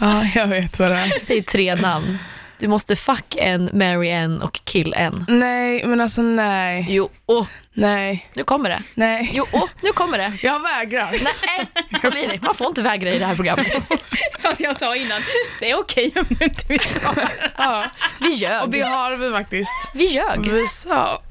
[0.00, 1.18] Ja, jag vet vad det är.
[1.20, 2.18] Säg tre namn.
[2.58, 5.24] Du måste fuck en, marry en och kill en.
[5.28, 6.86] Nej, men alltså nej.
[6.88, 8.82] Jo, åh, Nej, nu kommer det.
[8.94, 9.30] nej.
[9.34, 10.32] Jo, åh, nu kommer det.
[10.42, 11.10] Jag vägrar.
[11.10, 12.42] Nej, det?
[12.42, 13.88] Man får inte vägra i det här programmet.
[14.38, 15.20] Fast jag sa innan,
[15.60, 17.28] det är okej om du inte vill svara.
[17.56, 17.90] Ja,
[18.20, 18.70] Vi och ljög.
[18.70, 19.90] det har vi faktiskt.
[19.94, 20.46] Vi ljög.
[20.50, 21.22] Vi sa.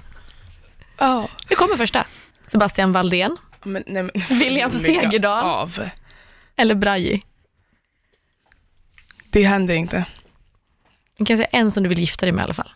[0.98, 1.28] Ja.
[1.50, 2.06] Nu kommer första.
[2.46, 5.46] Sebastian Valdén Men, nej, men, William Segerdahl.
[5.46, 5.90] Av.
[6.58, 7.22] eller Braji?
[9.30, 10.06] Det händer inte.
[11.18, 12.72] Du kan säga en som du vill gifta dig med i alla fall.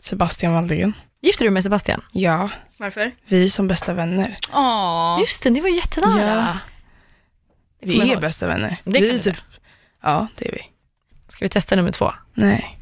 [0.00, 0.92] Sebastian Valdén.
[1.20, 2.02] Gifter du dig med Sebastian?
[2.12, 3.14] Ja, Varför?
[3.26, 4.38] vi är som bästa vänner.
[4.52, 5.16] Åh.
[5.20, 6.20] Just det, ni var jättenära.
[6.36, 6.58] Ja.
[7.80, 8.20] Det kommer jag Vi är ihåg.
[8.20, 8.76] bästa vänner.
[8.84, 9.36] Det vi kan är vi typ,
[10.02, 10.60] Ja, det är vi.
[11.28, 12.12] Ska vi testa nummer två?
[12.34, 12.78] Nej.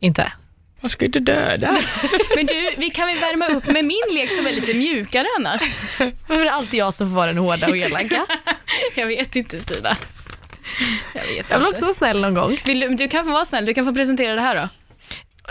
[0.00, 0.32] Inte?
[0.80, 1.70] Vad ska du döda?
[2.36, 5.62] Men du, vi kan väl värma upp med min lek som är lite mjukare annars?
[5.98, 8.26] Varför är det alltid jag som får vara den hårda och elaka?
[8.94, 9.96] Jag vet inte Stina.
[11.14, 11.68] Jag vet Jag vill inte.
[11.68, 12.60] också vara snäll någon gång.
[12.64, 14.68] Vill du, du kan få vara snäll, du kan få presentera det här då.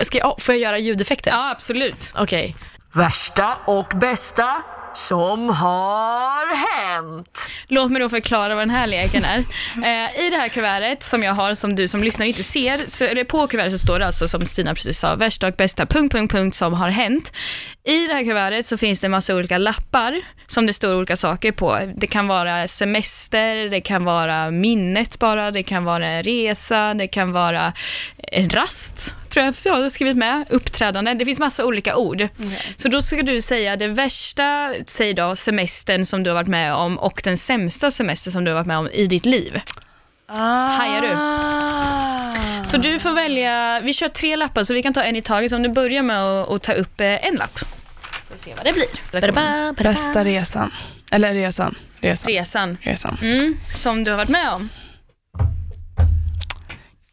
[0.04, 1.32] Ska jag, oh, får jag göra ljudeffekter?
[1.32, 2.14] Ja, absolut.
[2.16, 2.56] Okej.
[2.94, 4.62] Värsta och bästa
[4.94, 7.48] som har hänt.
[7.68, 9.46] Låt mig då förklara vad den här leken är.
[9.84, 13.06] Eh, I det här kuvertet som jag har, som du som lyssnar inte ser, så
[13.06, 15.86] är det på kuvertet så står det alltså som Stina precis sa, värsta och bästa,
[15.86, 17.34] punkt, punkt, punkt som har hänt.
[17.84, 21.18] I det här kuvertet så finns det en massa olika lappar som det står olika
[21.18, 21.80] saker på.
[21.96, 27.08] Det kan vara semester, det kan vara minnet bara, det kan vara en resa, det
[27.08, 27.74] kan vara
[28.18, 31.14] en rast, tror jag jag har skrivit med, uppträdande.
[31.14, 32.28] Det finns massa olika ord.
[32.76, 36.74] Så då ska du säga det värsta, säg då semestern som du har varit med
[36.74, 39.62] om och den sämsta semester som du har varit med om i ditt liv.
[40.28, 41.16] Hajar du?
[42.68, 45.50] Så du får välja, vi kör tre lappar så vi kan ta en i taget.
[45.50, 47.60] Så om du börjar med att, att ta upp eh, en lapp.
[48.30, 48.88] Får se vad det blir.
[49.84, 50.72] Bästa resan.
[51.12, 51.76] Eller resan.
[52.00, 52.32] Resan.
[52.32, 52.78] Resan.
[52.82, 53.18] Resan.
[53.22, 54.70] Mm, som du har varit med om.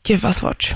[0.03, 0.75] Gud vad svårt.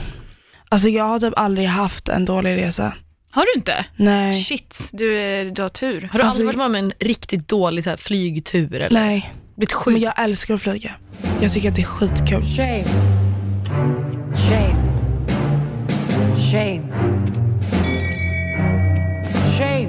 [0.73, 2.93] Alltså jag har typ aldrig haft en dålig resa.
[3.31, 3.85] Har du inte?
[3.97, 4.43] Nej.
[4.43, 6.09] Shit, du, är- du har tur.
[6.13, 8.75] Har du Alltså, aldrig varit med om en riktigt dålig så här, flygtur?
[8.81, 9.01] Eller?
[9.01, 9.33] Nej.
[9.57, 9.93] Blivit sjuk?
[9.93, 10.91] Men jag älskar att flyga.
[11.41, 12.43] Jag tycker att det är skitkul.
[12.45, 12.85] Shame.
[14.35, 14.77] Shame.
[16.53, 16.83] Shame.
[19.59, 19.89] Shame.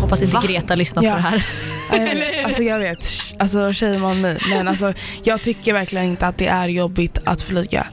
[0.00, 0.42] Hoppas inte Va?
[0.46, 1.10] Greta lyssnar Ja.
[1.10, 1.46] på det här.
[1.90, 2.44] Ja, jag vet.
[2.44, 3.06] Alltså jag vet.
[3.38, 4.36] Alltså shame on me.
[4.50, 7.86] Men alltså jag tycker verkligen inte att det är jobbigt att flyga.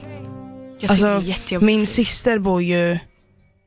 [0.80, 1.66] Jag tycker Alltså, det är jättejobbigt.
[1.66, 2.98] Min syster bor ju,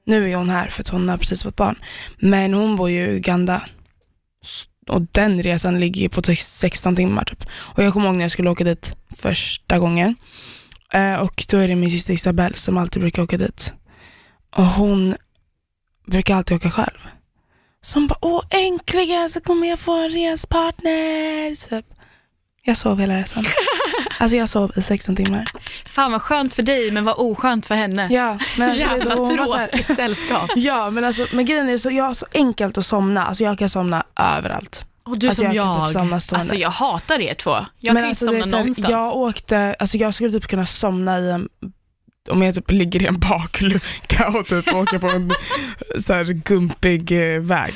[0.05, 1.75] nu är hon här för att hon har precis fått barn,
[2.19, 3.61] men hon bor ju i Uganda.
[4.87, 7.45] Och den resan ligger på typ 16 timmar typ.
[7.53, 10.15] Och jag kommer ihåg när jag skulle åka dit första gången.
[10.93, 13.73] Eh, och då är det min syster Isabelle som alltid brukar åka dit.
[14.55, 15.15] Och hon
[16.07, 17.07] brukar alltid åka själv.
[17.81, 21.69] Så hon bara, åh äntligen så kommer jag få en respartner.
[21.69, 21.85] Typ.
[22.63, 23.43] Jag sov hela resan.
[24.21, 25.51] alltså jag sov i 16 timmar.
[25.85, 28.07] Fan vad skönt för dig, men vad oskönt för henne.
[28.11, 30.49] Ja, men alltså, Jävla tråkigt sällskap.
[30.55, 33.25] Ja, men alltså, men grejen är så, jag har så enkelt att somna.
[33.25, 34.85] Alltså jag kan somna överallt.
[35.03, 35.65] Och du alltså, som jag.
[35.65, 35.87] Kan jag.
[35.87, 36.41] typ somna stående.
[36.41, 37.65] Alltså jag hatar er två.
[37.79, 38.89] Jag men kan alltså, du somna vet, någonstans.
[38.89, 41.49] Jag åkte, alltså jag skulle typ kunna somna i en
[42.29, 45.31] om jag typ ligger i en baklucka och typ åker på en
[46.01, 47.73] så här gumpig eh, väg.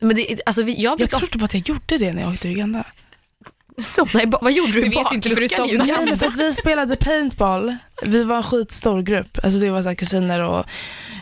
[0.00, 2.30] Men det, alltså, vi, jag Jag brukar tror typ att jag gjorde det när jag
[2.30, 2.84] åkte till Uganda.
[3.78, 5.78] Somna i Vad gjorde du Du i bakluckan i somnade.
[5.78, 6.04] Nej Uganda?
[6.06, 9.38] men för att vi spelade paintball, vi var en skitstor grupp.
[9.42, 10.64] Alltså det var så här kusiner och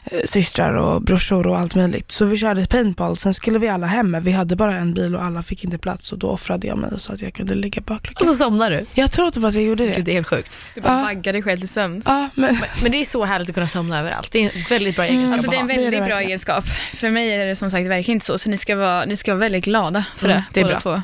[0.05, 2.11] eh, systrar och brorsor och allt möjligt.
[2.11, 5.17] Så vi körde paintball, sen skulle vi alla hem men vi hade bara en bil
[5.17, 7.81] och alla fick inte plats och då offrade jag mig så att jag kunde ligga
[7.81, 8.27] Och bakluckan.
[8.29, 8.87] så somnar du.
[8.95, 10.03] Jag tror typ att jag gjorde Gud, det.
[10.03, 10.59] det är helt sjukt.
[10.75, 11.03] Du bara Ja.
[11.03, 12.05] vaggar dig själv till sömns.
[12.09, 14.33] Ja men Men det är så härligt att kunna somna överallt.
[14.33, 15.17] Det är en väldigt bra Mm.
[15.19, 15.77] egenskap Alltså det är en att ha.
[15.77, 16.29] väldigt det bra verkligen.
[16.29, 16.65] egenskap.
[16.95, 19.33] För mig är det som sagt verkligen inte så, så ni ska vara, ni ska
[19.33, 20.45] vara väldigt glada för Mm, det.
[20.53, 20.81] det är båda bra.
[20.81, 21.03] Två.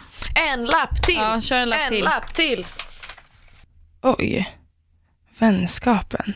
[0.53, 1.15] En lapp till!
[1.15, 2.05] Ja, kör en lapp en till.
[2.05, 2.67] lapp till!
[4.03, 4.49] oj.
[5.39, 6.35] Vänskapen.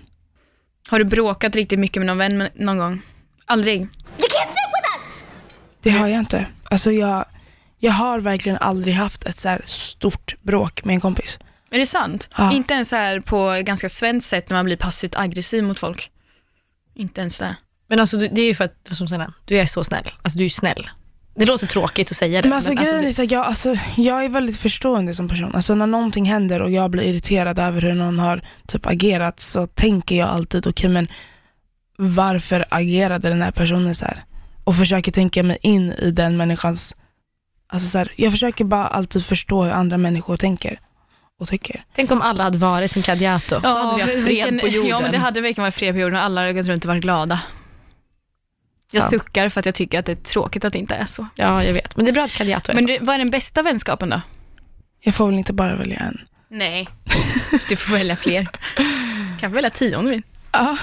[0.88, 3.02] Har du bråkat riktigt mycket med någon vän någon gång?
[3.44, 3.80] Aldrig?
[3.80, 5.24] You can't sit with us!
[5.82, 6.46] Det har jag inte.
[6.64, 7.24] Alltså jag,
[7.78, 11.38] jag har verkligen aldrig haft ett så här stort bråk med en kompis.
[11.70, 12.28] Är det sant?
[12.36, 12.52] Ja.
[12.52, 16.10] Inte ens så här på ganska svenskt sätt när man blir passivt aggressiv mot folk?
[16.94, 17.56] Inte ens det?
[17.88, 20.10] Men alltså det är ju för att, som säger, du är så snäll.
[20.22, 20.90] Alltså du är snäll.
[21.34, 22.48] Det låter tråkigt att säga det.
[22.48, 25.54] Men alltså, grejen det- är så här, jag, alltså, jag är väldigt förstående som person.
[25.54, 29.66] Alltså när någonting händer och jag blir irriterad över hur någon har typ agerat så
[29.66, 31.08] tänker jag alltid, okej men
[31.96, 34.24] varför agerade den här personen så här?
[34.64, 36.94] Och försöker tänka mig in i den människans,
[37.66, 40.80] alltså så här, jag försöker bara alltid förstå hur andra människor tänker
[41.40, 41.84] och tycker.
[41.94, 43.60] Tänk om alla hade varit som Kadiato.
[43.60, 44.90] Då hade vi haft fred vilken- på jorden.
[44.90, 46.88] Ja, men det hade verkligen varit fred på jorden och alla hade gått runt och
[46.88, 47.40] varit glada.
[48.92, 51.26] Jag suckar för att jag tycker att det är tråkigt att det inte är så.
[51.34, 51.96] Ja, jag vet.
[51.96, 52.88] Men det är bra att Kadiato är Men så.
[52.88, 54.20] det, vad är den bästa vänskapen då?
[55.00, 56.20] Jag får väl inte bara välja en.
[56.48, 56.88] Nej,
[57.68, 58.48] du får välja fler.
[59.40, 60.22] Kan få välja tio om du vill.
[60.52, 60.76] Ja,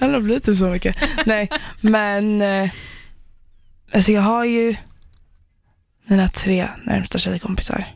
[0.00, 0.96] har blivit typ så mycket.
[1.26, 1.50] Nej,
[1.80, 2.70] men eh,
[3.92, 4.76] alltså jag har ju
[6.06, 7.86] mina tre närmsta tjejkompisar.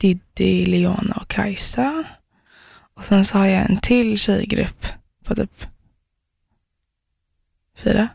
[0.00, 2.04] Diddy, Leona och Kajsa.
[2.96, 4.86] Och sen så har jag en till tjejgrupp
[5.24, 5.66] på typ
[7.84, 8.08] fyra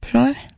[0.00, 0.48] personer.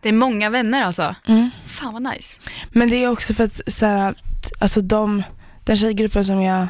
[0.00, 1.14] Det är många vänner alltså.
[1.26, 1.50] Mm.
[1.64, 2.36] Fan vad nice.
[2.70, 5.22] Men det är också för att så här, att, alltså de,
[5.64, 6.68] den tjejgruppen som jag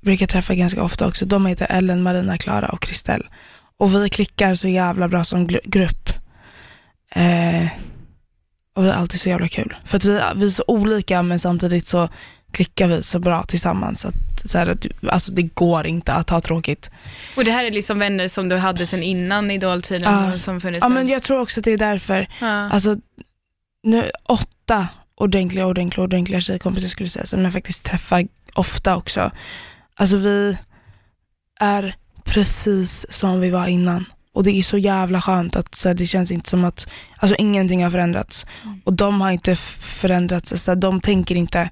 [0.00, 3.26] brukar träffa ganska ofta också, de heter Ellen, Marina, Klara och Kristel.
[3.76, 6.08] Och vi klickar så jävla bra som grupp.
[7.10, 7.66] Eh,
[8.74, 9.76] och vi är alltid så jävla kul.
[9.84, 12.08] För att vi, vi är så olika men samtidigt så
[12.54, 14.00] klickar vi så bra tillsammans.
[14.00, 16.90] Så att, så här, att, alltså det går inte att ha tråkigt.
[17.36, 20.34] Och det här är liksom vänner som du hade sedan innan idoltiden Ja.
[20.34, 22.26] och som funnits Ja men jag tror också att det är därför.
[22.40, 22.46] ja.
[22.70, 22.96] Alltså,
[23.82, 29.30] nu, åtta ordentliga, ordentliga, ordentliga tjejkompisar skulle jag säga, som jag faktiskt träffar ofta också.
[29.94, 30.56] Alltså vi
[31.60, 31.94] är
[32.24, 34.04] precis som vi var innan.
[34.32, 36.86] Och det är så jävla skönt att så här, det känns inte som att,
[37.16, 38.46] alltså ingenting har förändrats.
[38.84, 41.70] Och de har inte förändrats, alltså, de tänker inte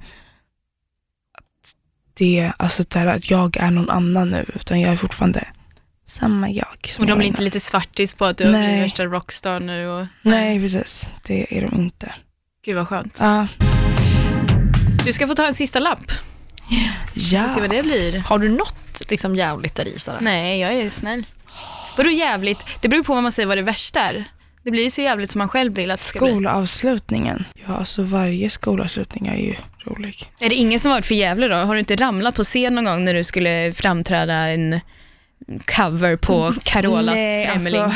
[2.14, 5.44] det, alltså det här, att jag är någon annan nu, utan jag är fortfarande
[6.06, 6.88] samma jag.
[6.88, 7.44] Som och de blir inte innan.
[7.44, 8.80] lite svartis på att du har blivit Nej.
[8.80, 10.06] värsta rockstar nu och...
[10.22, 12.14] Nej precis, det är de inte.
[12.64, 13.18] Gud vad skönt.
[13.20, 13.46] Ja.
[15.04, 16.10] Du ska få ta en sista lapp.
[17.14, 17.48] Ja.
[17.48, 18.18] Se vad det blir.
[18.18, 20.16] Har du något liksom jävligt där i Sara?
[20.20, 21.24] Nej, jag är snäll.
[21.96, 22.66] Vadå jävligt?
[22.80, 24.24] Det beror på vad man säger vad det värsta är.
[24.64, 26.30] Det blir ju så jävligt som man själv vill att det ska bli.
[26.30, 27.44] Skolavslutningen.
[27.66, 29.54] Ja, alltså varje skolavslutning är ju
[29.84, 30.30] rolig.
[30.40, 31.56] Är det ingen som varit för jävlig då?
[31.56, 34.80] Har du inte ramlat på scen någon gång när du skulle framträda en
[35.76, 37.80] cover på Carolas Främling?
[37.80, 37.94] alltså,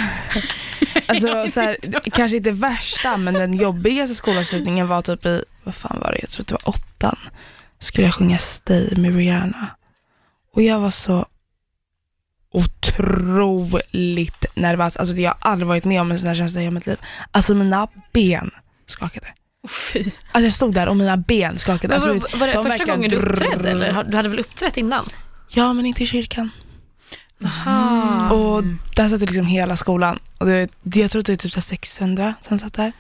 [1.07, 1.77] alltså så här,
[2.11, 6.31] kanske inte värsta, men den jobbigaste skolavslutningen var typ i, vad fan var det, jag
[6.31, 7.19] tror att det var åttan.
[7.79, 9.71] Skulle jag sjunga Stay med Rihanna.
[10.53, 11.27] Och jag var så
[12.53, 14.97] otroligt nervös.
[14.97, 16.99] Alltså jag har aldrig varit med om en sån här känsla i hela mitt liv.
[17.31, 18.51] Alltså mina ben
[18.87, 19.27] skakade.
[19.69, 19.99] Fy.
[19.99, 21.99] Alltså jag stod där och mina ben skakade.
[21.99, 24.05] Men Alltså, var, var det de första verkligen gången du uppträdde eller?
[24.05, 25.09] Du hade väl uppträtt innan?
[25.49, 26.51] Ja, men inte i kyrkan.
[27.45, 28.31] Aha.
[28.31, 28.63] Och
[28.97, 30.19] där satt liksom hela skolan.
[30.39, 32.93] Och det, jag tror att det är typ så här 600 som satt där.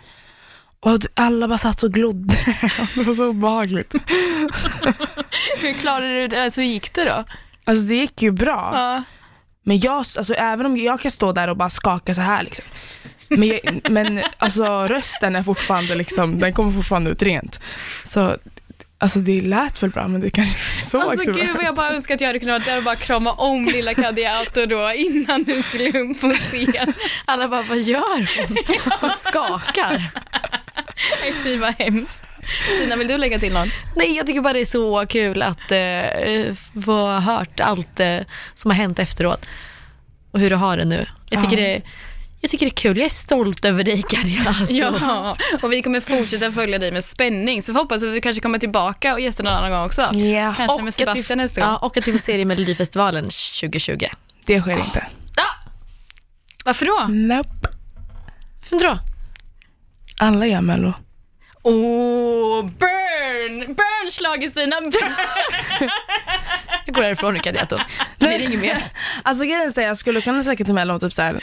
[0.80, 2.34] Och alla bara satt och glodde.
[2.94, 3.92] det var så obehagligt.
[5.62, 6.44] Hur klarade du det?
[6.44, 7.24] Alltså, hur gick det då?
[7.64, 8.70] Alltså det gick ju bra.
[8.74, 9.02] Ja.
[9.62, 12.64] Men jag, alltså, även om jag kan stå där och bara skaka så här liksom.
[13.28, 17.60] Men, jag, men alltså rösten är fortfarande liksom, den kommer fortfarande ut rent.
[18.04, 18.36] Så
[18.98, 21.90] alltså det lät väl bra men det kanske såg Alltså så gud vad jag bara
[21.90, 25.42] önskar att jag hade kunnat vara där och bara krama om lilla Kadiato då innan
[25.44, 26.92] du skulle upp på scen.
[27.24, 28.56] Alla bara, vad gör hon?
[29.00, 30.10] Som skakar.
[31.22, 32.24] Nej fy vad hemskt.
[32.76, 33.68] Stina vill du lägga till någon?
[33.96, 36.54] Nej, jag tycker bara det är så kul att eh,
[36.84, 38.18] få ha hört allt eh,
[38.54, 39.46] som har hänt efteråt.
[40.30, 41.06] Och hur du har det nu.
[41.28, 41.68] Jag tycker, Ja.
[41.68, 41.82] det,
[42.40, 42.96] jag tycker det är kul.
[42.96, 44.66] Jag är stolt över dig Kariato.
[44.72, 47.62] Ja, och vi kommer fortsätta följa dig med spänning.
[47.62, 50.02] Så vi hoppas att du kanske kommer tillbaka och gästar någon annan gång också.
[50.02, 51.70] Ja, Kanske med att vi, Sebastian nästa gång.
[51.70, 54.06] ja, och att vi får se dig i Melodifestivalen 2020.
[54.46, 55.06] det sker inte.
[56.64, 57.06] Varför då?
[57.08, 57.68] Nope.
[58.60, 58.98] Varför inte då?
[60.18, 60.92] Alla gör mello.
[61.62, 63.58] Åh, burn!
[63.74, 65.14] Burn schlager-Stina, burn!
[66.86, 67.76] Jag går härifrån nu Kadiato.
[68.18, 68.84] Det blir inget mer.
[69.22, 71.40] Alltså grejen är att jag skulle kunna söka till mello om typ så här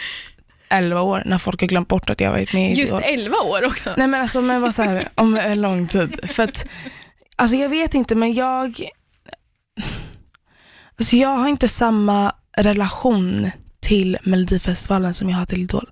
[0.74, 3.04] 11 år när folk har glömt bort att jag varit med i Just Idol.
[3.04, 3.94] 11 år också.
[3.98, 6.20] Nej men alltså men vad så här, om en lång tid.
[6.24, 6.66] För att,
[7.36, 8.90] alltså jag vet inte men jag,
[11.00, 15.90] alltså jag har inte samma relation till Melodifestivalen som jag har till Idol.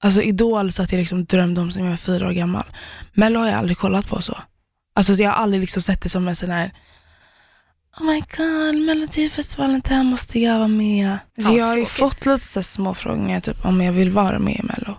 [0.00, 2.64] Alltså Idol så att jag liksom drömde om som jag var fyra år gammal.
[3.12, 4.38] Mello har jag aldrig kollat på så.
[4.94, 6.72] Alltså jag har aldrig liksom sett det som en sån här
[8.00, 11.18] Oh my god, Melodifestivalen, där måste jag vara med.
[11.36, 14.38] Alltså Ja, jag har ju fått lite så små frågor typ om jag vill vara
[14.38, 14.96] med i Mello.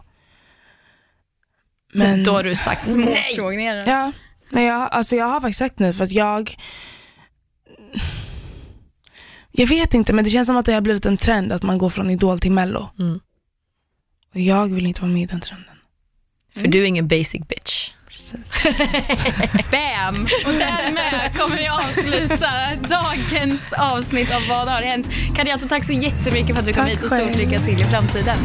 [1.94, 3.34] Men, Då har du sagt nej.
[3.34, 3.84] Småfrågningar.
[3.88, 4.12] Ja,
[4.50, 6.56] men jag, alltså jag har faktiskt sagt nej för att jag
[9.52, 11.78] Jag vet inte men det känns som att det har blivit en trend att man
[11.78, 12.90] går från Idol till Mello.
[13.00, 13.20] Mm.
[14.34, 15.76] Och jag vill inte vara med i den trenden.
[16.56, 17.92] För du är ingen basic bitch.
[18.32, 19.72] Precis.
[19.72, 20.28] Bam!
[20.46, 22.50] Och därmed kommer vi avsluta
[22.90, 25.08] dagens avsnitt av Vad har hänt?
[25.36, 27.84] Kadiatou, tack så jättemycket för att du kom Tack hit och stort lycka till i
[27.84, 28.38] framtiden.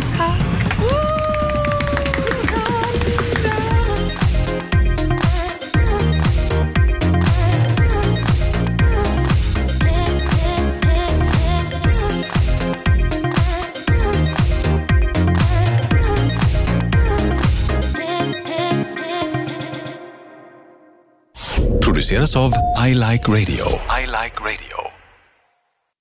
[22.04, 22.52] Produceras av
[22.86, 23.66] I Like Radio.
[23.88, 24.73] I like radio.